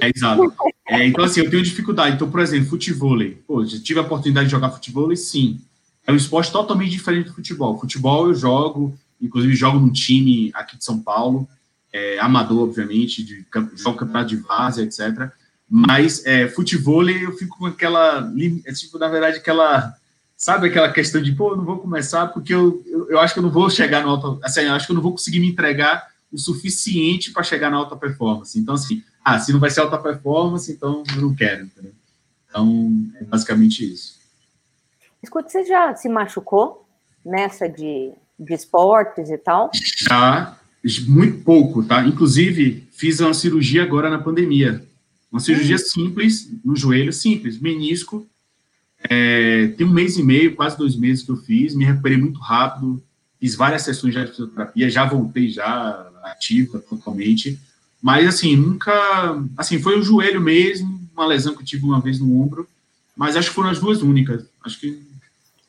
[0.00, 0.52] É, exato.
[0.86, 2.14] É, então, assim, eu tenho dificuldade.
[2.14, 3.18] Então, por exemplo, futebol.
[3.46, 5.58] Pô, já tive a oportunidade de jogar futebol, sim.
[6.06, 7.78] É um esporte totalmente diferente do futebol.
[7.78, 11.48] Futebol eu jogo, inclusive jogo num time aqui de São Paulo,
[11.92, 13.44] é, amador, obviamente, de
[13.76, 15.30] jogo campeonato de várzea, etc.
[15.68, 18.32] Mas é, futebol eu fico com aquela,
[18.64, 19.94] é, tipo, na verdade, aquela,
[20.36, 23.40] sabe aquela questão de, pô, eu não vou começar porque eu, eu, eu acho que
[23.40, 25.48] eu não vou chegar no alto, assim, eu acho que eu não vou conseguir me
[25.48, 28.58] entregar o suficiente para chegar na alta performance.
[28.58, 31.92] Então, assim, ah, se não vai ser alta performance, então eu não quero, entendeu?
[32.48, 34.19] Então, é basicamente isso.
[35.22, 36.86] Escuta, você já se machucou
[37.24, 39.70] nessa de, de esportes e tal?
[39.74, 40.58] Já,
[41.06, 42.04] muito pouco, tá?
[42.06, 44.84] Inclusive, fiz uma cirurgia agora na pandemia.
[45.30, 45.78] Uma cirurgia hum.
[45.78, 48.26] simples, no joelho, simples, menisco.
[49.08, 52.38] É, tem um mês e meio, quase dois meses que eu fiz, me recuperei muito
[52.38, 53.02] rápido,
[53.38, 57.58] fiz várias sessões de fisioterapia, já voltei já ativa totalmente,
[58.02, 58.92] mas assim, nunca,
[59.56, 62.68] assim, foi o joelho mesmo, uma lesão que eu tive uma vez no ombro,
[63.16, 65.02] mas acho que foram as duas únicas, acho que,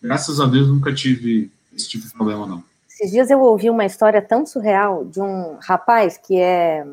[0.02, 2.64] graças a Deus, nunca tive esse tipo de problema, não.
[2.88, 6.86] Esses dias eu ouvi uma história tão surreal de um rapaz que é.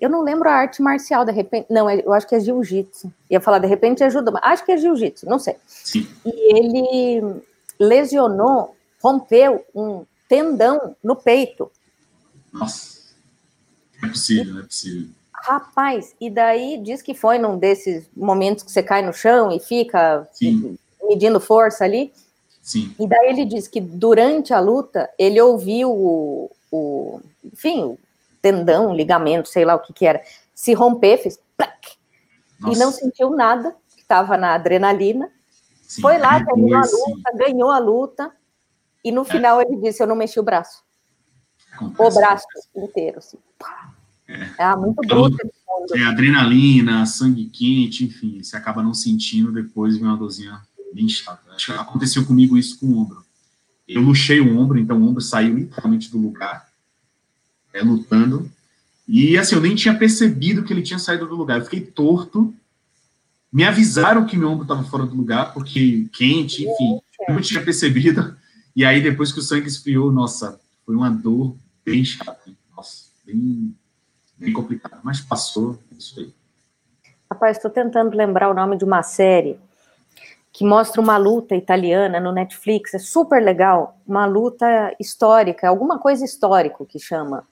[0.00, 1.66] Eu não lembro a arte marcial, de repente.
[1.70, 3.12] Não, é, eu acho que é jiu-jitsu.
[3.30, 5.56] Ia falar, de repente ajuda, mas acho que é jiu-jitsu, não sei.
[5.66, 6.08] Sim.
[6.24, 7.42] E ele
[7.78, 11.70] lesionou, rompeu um tendão no peito.
[12.52, 13.00] Nossa.
[14.00, 15.08] Não é possível, não é possível.
[15.32, 19.58] Rapaz, e daí diz que foi num desses momentos que você cai no chão e
[19.58, 20.78] fica Sim.
[21.02, 22.12] Medindo força ali.
[22.62, 22.94] Sim.
[22.98, 27.98] E daí ele diz que durante a luta ele ouviu o, o enfim, o
[28.40, 30.22] tendão, ligamento, sei lá o que que era,
[30.54, 31.96] se romper, fez plac,
[32.66, 35.30] e não sentiu nada, estava na adrenalina.
[35.82, 37.38] Sim, foi lá, terminou a luta, sim.
[37.38, 38.32] ganhou a luta,
[39.04, 39.24] e no é.
[39.24, 40.82] final ele disse: Eu não mexi o braço.
[41.72, 42.02] Acontece.
[42.02, 42.46] O braço
[42.76, 43.38] inteiro, assim.
[44.28, 45.36] É, ah, muito então, bruto.
[45.94, 50.62] É, adrenalina, sangue quente, enfim, você acaba não sentindo, depois vem uma dorzinha
[50.94, 51.50] bem chata.
[51.54, 53.24] Acho que aconteceu comigo isso com o ombro.
[53.86, 56.68] Eu luxei o ombro, então o ombro saiu literalmente do lugar,
[57.72, 58.50] é, lutando.
[59.06, 61.58] E assim, eu nem tinha percebido que ele tinha saído do lugar.
[61.58, 62.54] Eu fiquei torto.
[63.52, 67.62] Me avisaram que meu ombro estava fora do lugar, porque quente, enfim, eu não tinha
[67.62, 68.34] percebido.
[68.74, 72.50] E aí, depois que o sangue esfriou, nossa, foi uma dor bem chata.
[72.74, 73.76] Nossa, bem,
[74.38, 75.00] bem complicada.
[75.02, 76.32] Mas passou, é isso aí.
[77.30, 79.58] Rapaz, estou tentando lembrar o nome de uma série
[80.52, 86.24] que mostra uma luta italiana no Netflix, é super legal, uma luta histórica, alguma coisa
[86.24, 87.48] histórico que chama.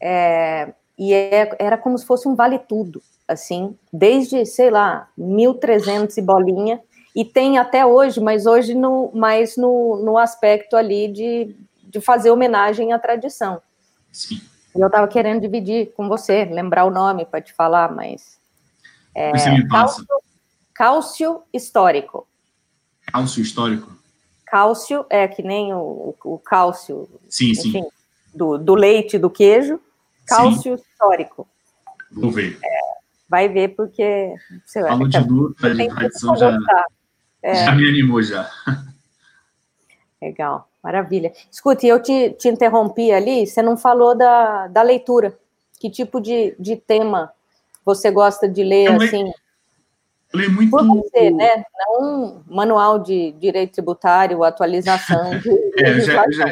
[0.00, 6.16] É, e é, era como se fosse um vale tudo, assim, desde, sei lá, 1300
[6.16, 6.80] e bolinha,
[7.14, 11.54] e tem até hoje, mas hoje no, mais no, no aspecto ali de,
[11.84, 13.60] de fazer homenagem à tradição.
[14.10, 14.40] Sim.
[14.74, 18.40] Eu estava querendo dividir com você, lembrar o nome para te falar, mas...
[19.14, 20.02] É, você me passa.
[20.74, 22.26] Cálcio histórico.
[23.06, 23.92] Cálcio histórico?
[24.46, 27.84] Cálcio é que nem o, o cálcio, sim, enfim, sim.
[28.34, 29.80] Do, do leite, do queijo.
[30.26, 30.84] Cálcio sim.
[30.90, 31.48] histórico.
[32.10, 32.58] Vou ver.
[32.62, 32.80] É,
[33.28, 34.34] vai ver porque...
[34.66, 36.58] Sei Falou de luta, de tradição, já,
[37.42, 37.64] é.
[37.64, 38.50] já me animou já.
[40.20, 41.32] Legal, maravilha.
[41.50, 45.36] Escute, eu te, te interrompi ali, você não falou da, da leitura.
[45.80, 47.32] Que tipo de, de tema
[47.84, 49.32] você gosta de ler, eu assim?
[50.32, 50.70] Eu leio muito...
[50.70, 51.64] Por né?
[51.88, 55.50] Não manual de direito tributário, atualização de...
[55.82, 56.46] é, já, já,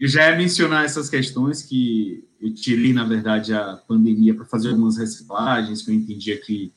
[0.00, 4.96] já ia mencionar essas questões que eu tirei, na verdade, a pandemia para fazer algumas
[4.96, 6.72] reciclagens que eu entendia que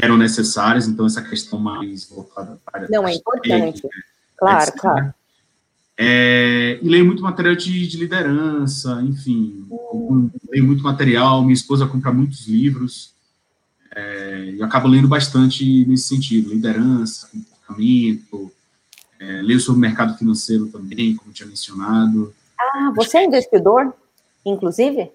[0.00, 2.86] eram necessárias, então essa questão mais voltada para...
[2.88, 3.90] Não, é importante, né?
[4.36, 5.14] claro, claro.
[6.00, 10.30] É, e leio muito material de, de liderança, enfim, hum.
[10.48, 13.14] leio muito material, minha esposa compra muitos livros,
[13.94, 18.52] é, eu acabo lendo bastante nesse sentido, liderança, comportamento,
[19.18, 22.34] é, leio sobre o mercado financeiro também, como tinha mencionado.
[22.58, 23.92] Ah, você é investidor,
[24.44, 25.10] inclusive?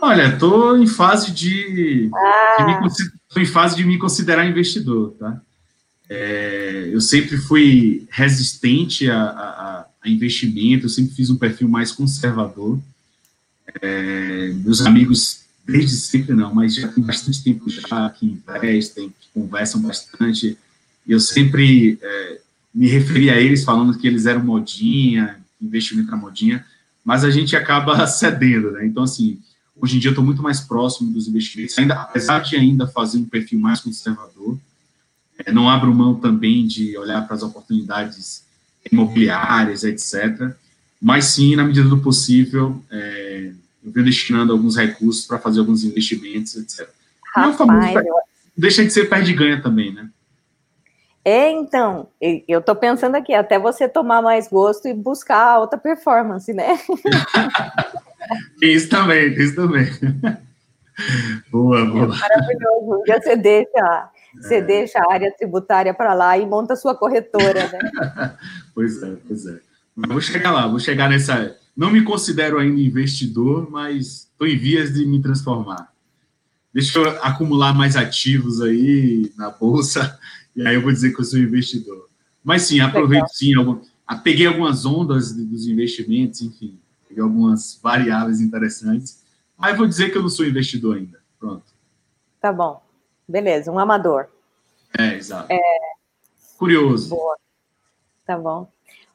[0.00, 2.80] Olha, estou em fase de, ah.
[3.34, 5.40] de em fase de me considerar investidor, tá?
[6.08, 11.92] É, eu sempre fui resistente a, a, a, investimento, eu sempre fiz um perfil mais
[11.92, 12.78] conservador.
[13.82, 19.28] É, meus amigos, desde sempre não, mas já tem bastante tempo já que investem, que
[19.34, 20.56] conversam bastante.
[21.06, 22.40] Eu sempre é,
[22.74, 26.64] me referi a eles falando que eles eram modinha, investimento era modinha,
[27.04, 28.86] mas a gente acaba cedendo, né?
[28.86, 29.38] Então, assim,
[29.76, 33.18] hoje em dia eu estou muito mais próximo dos investimentos, ainda, apesar de ainda fazer
[33.18, 34.58] um perfil mais conservador,
[35.44, 38.42] é, não abro mão também de olhar para as oportunidades
[38.90, 40.50] imobiliárias, etc.
[41.00, 43.52] Mas sim, na medida do possível, é,
[43.82, 46.88] destinando alguns recursos para fazer alguns investimentos, etc.
[47.34, 48.14] Rapaz, famoso, eu...
[48.56, 50.08] deixa de ser perde ganha também, né?
[51.24, 56.52] É, então, eu estou pensando aqui, até você tomar mais gosto e buscar alta performance,
[56.52, 56.78] né?
[58.62, 59.86] isso também, isso também.
[61.52, 62.04] boa, boa.
[62.04, 64.10] É maravilhoso, já você deixa
[64.40, 64.62] você é.
[64.62, 67.78] deixa a área tributária para lá e monta a sua corretora, né?
[68.74, 69.58] pois é, pois é.
[69.94, 71.56] Mas vou chegar lá, vou chegar nessa.
[71.78, 75.94] Não me considero ainda investidor, mas estou em vias de me transformar.
[76.74, 80.18] Deixa eu acumular mais ativos aí na bolsa,
[80.56, 82.08] e aí eu vou dizer que eu sou investidor.
[82.42, 83.80] Mas sim, aproveito sim, algum,
[84.24, 86.76] peguei algumas ondas dos investimentos, enfim,
[87.08, 89.22] peguei algumas variáveis interessantes,
[89.56, 91.20] mas vou dizer que eu não sou investidor ainda.
[91.38, 91.62] Pronto.
[92.40, 92.82] Tá bom.
[93.28, 94.26] Beleza, um amador.
[94.98, 95.52] É, exato.
[95.52, 95.60] É...
[96.56, 97.10] Curioso.
[97.10, 97.36] Boa.
[98.26, 98.68] Tá bom.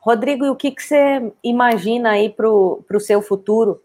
[0.03, 3.81] Rodrigo, e o que, que você imagina aí para o seu futuro?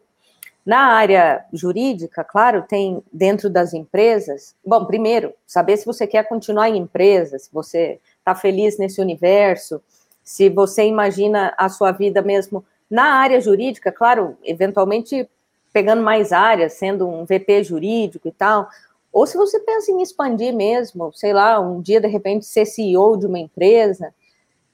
[0.66, 4.52] Na área jurídica, claro, tem dentro das empresas.
[4.66, 9.80] Bom, primeiro, saber se você quer continuar em empresa, se você está feliz nesse universo,
[10.24, 15.30] se você imagina a sua vida mesmo na área jurídica, claro, eventualmente
[15.72, 18.68] pegando mais áreas, sendo um VP jurídico e tal,
[19.12, 23.16] ou se você pensa em expandir mesmo, sei lá, um dia de repente ser CEO
[23.16, 24.12] de uma empresa,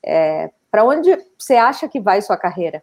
[0.02, 2.82] é, para onde você acha que vai sua carreira?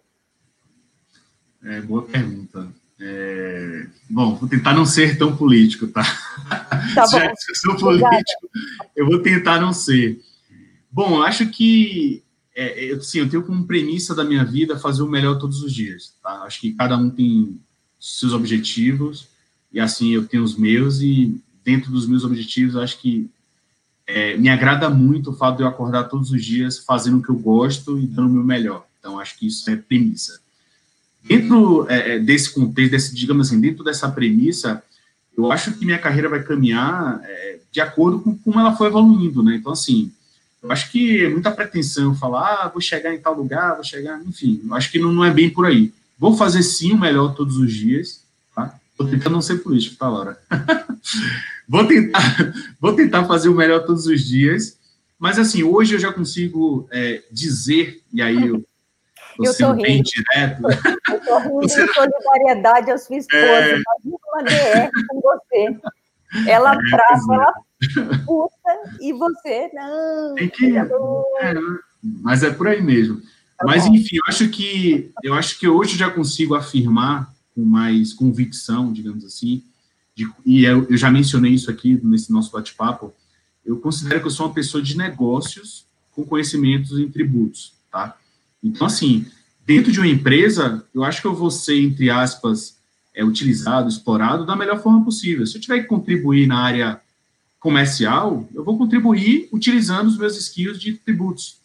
[1.62, 2.72] É, boa pergunta.
[2.98, 6.02] É, bom, vou tentar não ser tão político, tá?
[6.96, 8.50] tá Já que eu sou político,
[8.96, 10.22] eu vou tentar não ser.
[10.90, 12.24] Bom, eu acho que
[12.56, 15.74] é, eu, sim, eu tenho como premissa da minha vida fazer o melhor todos os
[15.74, 16.16] dias.
[16.24, 16.44] Tá?
[16.44, 17.60] Acho que cada um tem
[18.00, 19.28] seus objetivos
[19.70, 23.30] e assim eu tenho os meus e dentro dos meus objetivos, acho que
[24.12, 27.30] é, me agrada muito o fato de eu acordar todos os dias fazendo o que
[27.30, 28.86] eu gosto e dando o meu melhor.
[29.00, 30.40] Então, acho que isso é premissa.
[31.24, 34.84] Dentro é, é, desse contexto, desse, digamos assim, dentro dessa premissa,
[35.38, 39.42] eu acho que minha carreira vai caminhar é, de acordo com como ela foi evoluindo,
[39.42, 39.56] né?
[39.56, 40.12] Então, assim,
[40.62, 44.22] eu acho que é muita pretensão falar, ah, vou chegar em tal lugar, vou chegar,
[44.26, 45.94] enfim, eu acho que não, não é bem por aí.
[46.18, 48.22] Vou fazer sim o melhor todos os dias,
[48.54, 48.76] tá?
[48.98, 50.38] Vou tentar não ser político, tá, Laura?
[51.68, 54.80] vou, tentar, vou tentar fazer o melhor todos os dias,
[55.20, 58.64] mas assim, hoje eu já consigo é, dizer, e aí eu
[59.40, 60.64] eu tô bem direto.
[61.10, 61.86] Eu tô rindo você...
[61.86, 63.82] de solidariedade à sua esposa, é...
[64.06, 66.50] uma DR com você.
[66.50, 67.54] Ela é, trava,
[67.96, 70.36] ela puta, e você, não.
[70.36, 70.78] Tem que...
[70.78, 70.86] É,
[72.04, 73.22] mas é por aí mesmo.
[73.58, 73.96] Tá mas, bom.
[73.96, 79.26] enfim, eu acho que eu acho que hoje já consigo afirmar com mais convicção, digamos
[79.26, 79.64] assim,
[80.26, 83.14] de, e eu, eu, já mencionei isso aqui nesse nosso bate-papo,
[83.66, 88.18] eu considero que eu sou uma pessoa de negócios com conhecimentos em tributos, tá?
[88.64, 89.26] Então, assim,
[89.66, 92.78] dentro de uma empresa, eu acho que eu vou ser, entre aspas,
[93.14, 95.46] é, utilizado, explorado da melhor forma possível.
[95.46, 97.02] Se eu tiver que contribuir na área
[97.60, 101.58] comercial, eu vou contribuir utilizando os meus skills de tributos.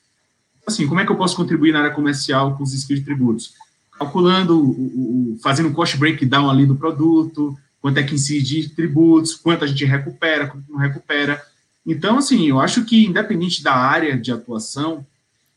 [0.67, 3.55] Assim, como é que eu posso contribuir na área comercial com os skills de tributos?
[3.93, 8.69] Calculando, o, o, fazendo um cost breakdown ali do produto, quanto é que incide de
[8.71, 11.41] tributos, quanto a gente recupera, quanto não recupera.
[11.87, 15.07] Então, assim, eu acho que, independente da área de atuação,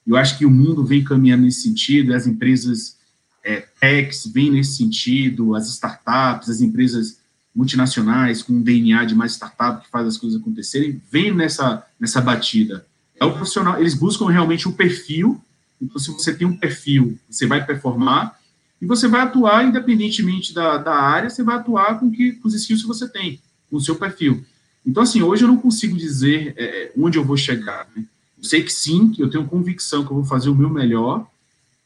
[0.05, 2.97] eu acho que o mundo vem caminhando nesse sentido, as empresas
[3.43, 7.17] é, techs vêm nesse sentido, as startups, as empresas
[7.55, 12.21] multinacionais com um DNA de mais startup que faz as coisas acontecerem, vêm nessa, nessa
[12.21, 12.85] batida.
[13.19, 15.41] É o profissional, eles buscam realmente o um perfil,
[15.81, 18.38] então se você tem um perfil, você vai performar,
[18.81, 22.53] e você vai atuar independentemente da, da área, você vai atuar com, que, com os
[22.53, 24.43] skills que você tem, com o seu perfil.
[24.85, 27.87] Então, assim, hoje eu não consigo dizer é, onde eu vou chegar.
[27.95, 28.05] Né?
[28.37, 31.27] Eu sei que sim, que eu tenho convicção que eu vou fazer o meu melhor,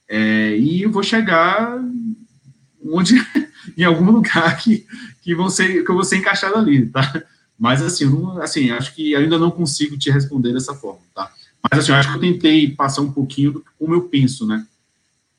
[0.08, 1.80] é, e eu vou chegar
[2.86, 3.16] onde,
[3.76, 4.86] em algum lugar que,
[5.22, 7.24] que, vão ser, que eu vou ser encaixado ali, tá?
[7.58, 11.32] Mas, assim, não, assim, acho que ainda não consigo te responder dessa forma, tá?
[11.64, 14.66] Mas, assim, acho que eu tentei passar um pouquinho do como eu penso, né?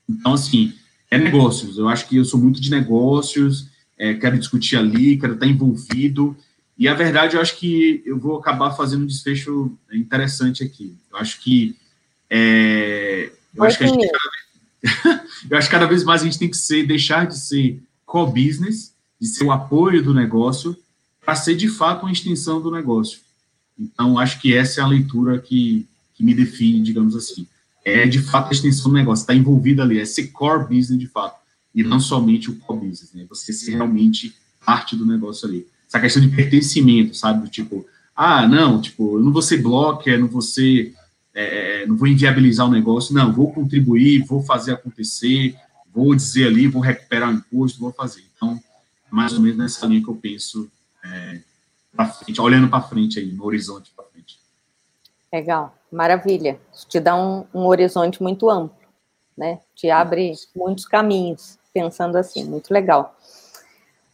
[0.09, 0.73] Então, assim,
[1.15, 1.79] é negócios.
[1.79, 6.37] Eu acho que eu sou muito de negócios, é, quero discutir ali, quero estar envolvido.
[6.77, 10.95] E a verdade, eu acho que eu vou acabar fazendo um desfecho interessante aqui.
[11.11, 11.77] Eu acho que
[12.29, 14.09] é, eu acho que a gente
[15.51, 18.93] eu acho que cada vez mais a gente tem que ser, deixar de ser co-business,
[19.21, 20.77] de ser o apoio do negócio,
[21.25, 23.21] para ser de fato uma extensão do negócio.
[23.79, 27.47] Então, acho que essa é a leitura que, que me define, digamos assim
[27.85, 31.07] é de fato a extensão do negócio, está envolvida ali, é ser core business de
[31.07, 31.39] fato,
[31.75, 33.27] e não somente o core business, né?
[33.29, 35.67] Você ser realmente parte do negócio ali.
[35.87, 37.49] Essa questão de pertencimento, sabe?
[37.49, 40.95] Tipo, ah, não, tipo, eu não vou ser blocker, não vou ser,
[41.35, 45.55] é, é, não vou inviabilizar o negócio, não, vou contribuir, vou fazer acontecer,
[45.93, 48.25] vou dizer ali, vou recuperar o imposto, vou fazer.
[48.35, 48.61] Então,
[49.11, 50.71] mais ou menos nessa linha que eu penso,
[51.05, 51.41] é,
[51.95, 54.05] para frente, olhando para frente aí, no horizonte para.
[55.35, 55.75] Legal.
[55.91, 56.61] Maravilha.
[56.73, 58.79] Isso te dá um, um horizonte muito amplo,
[59.37, 59.59] né?
[59.75, 63.17] Te abre muitos caminhos, pensando assim, muito legal.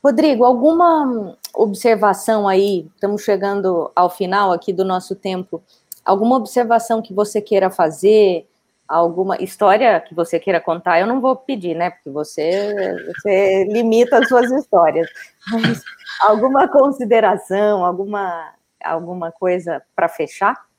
[0.02, 2.90] Rodrigo, alguma observação aí?
[2.94, 5.62] Estamos chegando ao final aqui do nosso tempo.
[6.02, 8.48] Alguma observação que você queira fazer?
[8.88, 11.00] Alguma história que você queira contar?
[11.00, 11.90] Eu não vou pedir, né?
[11.90, 12.74] Porque você,
[13.08, 15.06] você limita as suas histórias.
[15.52, 15.82] Mas
[16.22, 20.69] alguma consideração, alguma, alguma coisa para fechar?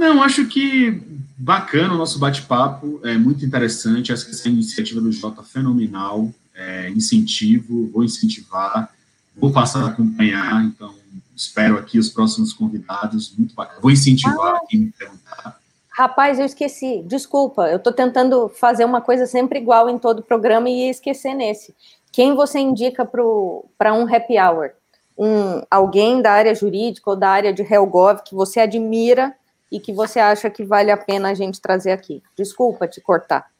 [0.00, 0.98] Não, acho que
[1.36, 4.10] bacana o nosso bate-papo, é muito interessante.
[4.10, 6.32] Acho que essa iniciativa do Jota é fenomenal.
[6.54, 8.90] É, incentivo, vou incentivar,
[9.36, 10.64] vou passar a acompanhar.
[10.64, 10.94] Então,
[11.36, 13.36] espero aqui os próximos convidados.
[13.36, 13.78] Muito bacana.
[13.82, 15.60] Vou incentivar ah, quem me perguntar.
[15.90, 17.02] Rapaz, eu esqueci.
[17.04, 20.90] Desculpa, eu estou tentando fazer uma coisa sempre igual em todo o programa e ia
[20.90, 21.74] esquecer nesse.
[22.10, 24.70] Quem você indica para um happy hour?
[25.18, 29.36] Um, alguém da área jurídica ou da área de Helgov que você admira
[29.70, 32.22] e que você acha que vale a pena a gente trazer aqui?
[32.36, 33.50] Desculpa te cortar.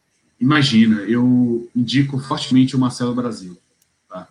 [0.40, 3.56] Imagina, eu indico fortemente o Marcelo Brasil.
[4.08, 4.26] Tá?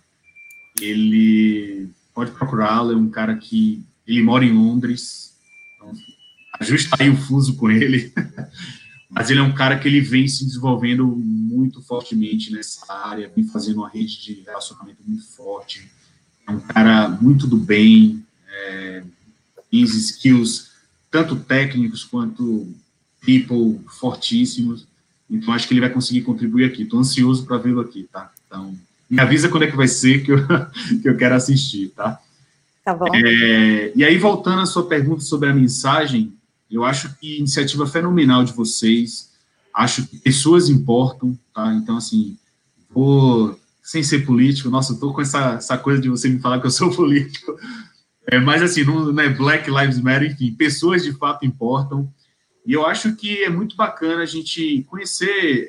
[0.82, 5.36] Ele pode procurá-lo, é um cara que ele mora em Londres,
[5.76, 5.94] então,
[6.60, 8.12] ajusta aí o fuso com ele,
[9.10, 13.48] mas ele é um cara que ele vem se desenvolvendo muito fortemente nessa área, vem
[13.48, 15.90] fazendo uma rede de relacionamento muito forte,
[16.48, 19.04] é um cara muito do bem, é,
[19.72, 20.69] skills
[21.12, 22.74] tanto técnicos quanto
[23.22, 24.88] people fortíssimos.
[25.30, 26.84] Então, acho que ele vai conseguir contribuir aqui.
[26.84, 28.32] Estou ansioso para vê-lo aqui, tá?
[28.48, 28.76] Então,
[29.10, 30.40] me avisa quando é que vai ser que eu,
[31.02, 32.20] que eu quero assistir, tá?
[32.84, 33.08] Tá bom.
[33.14, 36.34] É, e aí, voltando à sua pergunta sobre a mensagem,
[36.70, 39.30] eu acho que iniciativa fenomenal de vocês.
[39.74, 41.74] Acho que pessoas importam, tá?
[41.76, 42.38] Então, assim,
[42.90, 46.60] vou, sem ser político, nossa, eu tô com essa, essa coisa de você me falar
[46.60, 47.58] que eu sou político,
[48.32, 52.12] é, mas assim, não, não é Black Lives Matter, enfim, pessoas de fato importam.
[52.66, 55.68] E eu acho que é muito bacana a gente conhecer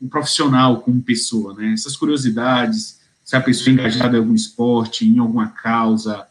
[0.00, 1.72] um profissional como pessoa, né?
[1.74, 6.26] Essas curiosidades, se a pessoa é engajada em algum esporte, em alguma causa,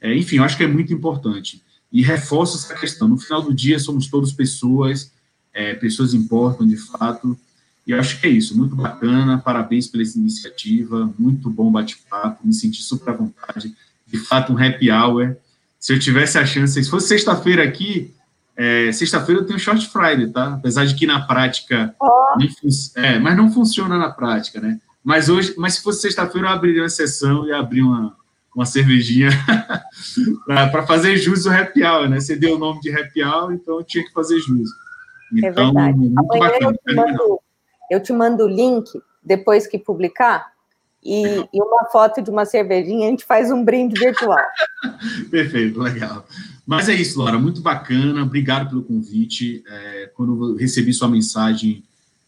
[0.00, 1.62] é, enfim, eu acho que é muito importante.
[1.92, 3.06] E reforça essa questão.
[3.06, 5.12] No final do dia, somos todos pessoas,
[5.52, 7.38] é, pessoas importam de fato.
[7.86, 12.52] E eu acho que é isso, muito bacana, parabéns pela iniciativa, muito bom bate-papo, me
[12.52, 13.76] senti super à vontade
[14.10, 15.36] de fato um happy hour.
[15.78, 18.12] Se eu tivesse a chance, se fosse sexta-feira aqui,
[18.56, 20.54] é, sexta-feira eu tenho short Friday, tá?
[20.54, 22.08] Apesar de que na prática, oh.
[22.96, 24.78] é, mas não funciona na prática, né?
[25.02, 28.14] Mas hoje, mas se fosse sexta-feira eu abriria uma sessão e abrir uma,
[28.54, 29.30] uma cervejinha
[30.44, 32.20] para fazer jus ao happy hour, né?
[32.20, 34.68] Você deu o nome de happy hour, então eu tinha que fazer jus.
[35.42, 36.66] É então, é muito Amanhã bacana.
[36.66, 37.40] Eu te, mando,
[37.90, 38.90] eu te mando o link
[39.22, 40.52] depois que publicar
[41.02, 44.38] e, e, uma foto de uma cervejinha, a gente faz um brinde virtual.
[45.30, 46.26] Perfeito, legal.
[46.66, 49.64] Mas é isso, Laura, muito bacana, obrigado pelo convite.
[49.66, 51.82] É, quando eu recebi sua mensagem,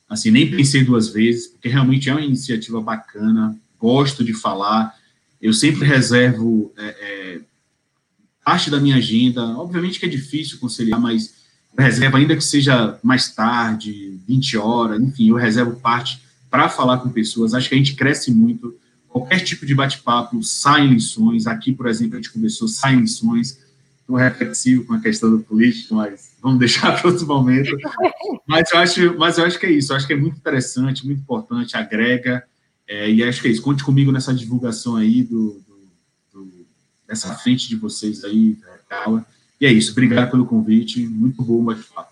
[0.09, 4.95] assim, nem pensei duas vezes, porque realmente é uma iniciativa bacana, gosto de falar,
[5.41, 7.41] eu sempre reservo é, é,
[8.45, 11.35] parte da minha agenda, obviamente que é difícil conciliar, mas
[11.77, 17.09] reservo, ainda que seja mais tarde, 20 horas, enfim, eu reservo parte para falar com
[17.09, 17.55] pessoas.
[17.55, 18.79] Acho que a gente cresce muito.
[19.09, 21.47] Qualquer tipo de bate-papo saem lições.
[21.47, 23.59] Aqui, por exemplo, a gente conversou, saem lições.
[23.99, 27.75] Estou reflexivo com a questão do político, mas vamos deixar para outro momento.
[28.47, 29.93] Mas eu, acho, mas eu acho que é isso.
[29.93, 32.45] Eu acho que é muito interessante, muito importante, agrega.
[32.87, 33.63] É, e acho que é isso.
[33.63, 36.67] Conte comigo nessa divulgação aí do, do, do
[37.09, 38.59] dessa frente de vocês aí,
[38.91, 39.25] Carla.
[39.59, 39.93] E é isso.
[39.93, 41.01] Obrigado pelo convite.
[41.07, 42.12] Muito bom bate-papo.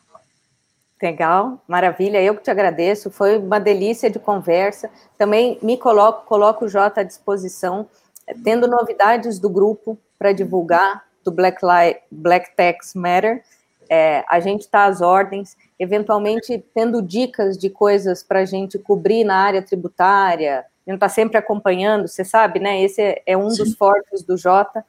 [1.03, 2.22] Legal, maravilha.
[2.22, 3.11] Eu que te agradeço.
[3.11, 4.90] Foi uma delícia de conversa.
[5.16, 7.88] Também me coloco, coloco o Jota à disposição,
[8.26, 13.42] eh, tendo novidades do grupo para divulgar do Black, Lives, Black Tax Matter.
[13.88, 19.24] É, a gente está às ordens, eventualmente tendo dicas de coisas para a gente cobrir
[19.24, 20.66] na área tributária.
[20.86, 22.80] A gente está sempre acompanhando, você sabe, né?
[22.82, 23.64] Esse é, é um Sim.
[23.64, 24.84] dos fortes do Jota.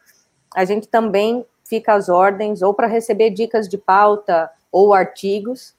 [0.54, 5.74] A gente também fica às ordens, ou para receber dicas de pauta ou artigos.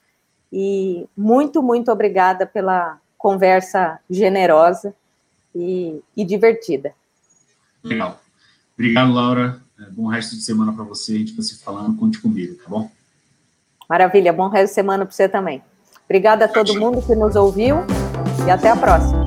[0.55, 4.93] E muito, muito obrigada pela conversa generosa
[5.55, 6.93] e, e divertida.
[7.83, 8.21] Legal.
[8.75, 9.59] Obrigado, Laura.
[9.79, 11.13] É, bom resto de semana para você.
[11.13, 11.97] A gente vai se falando.
[11.97, 12.87] Conte comigo, tá bom?
[13.89, 14.31] Maravilha.
[14.31, 15.63] Bom resto de semana para você também.
[16.05, 17.77] Obrigada a todo mundo que nos ouviu
[18.45, 19.22] e até a próxima.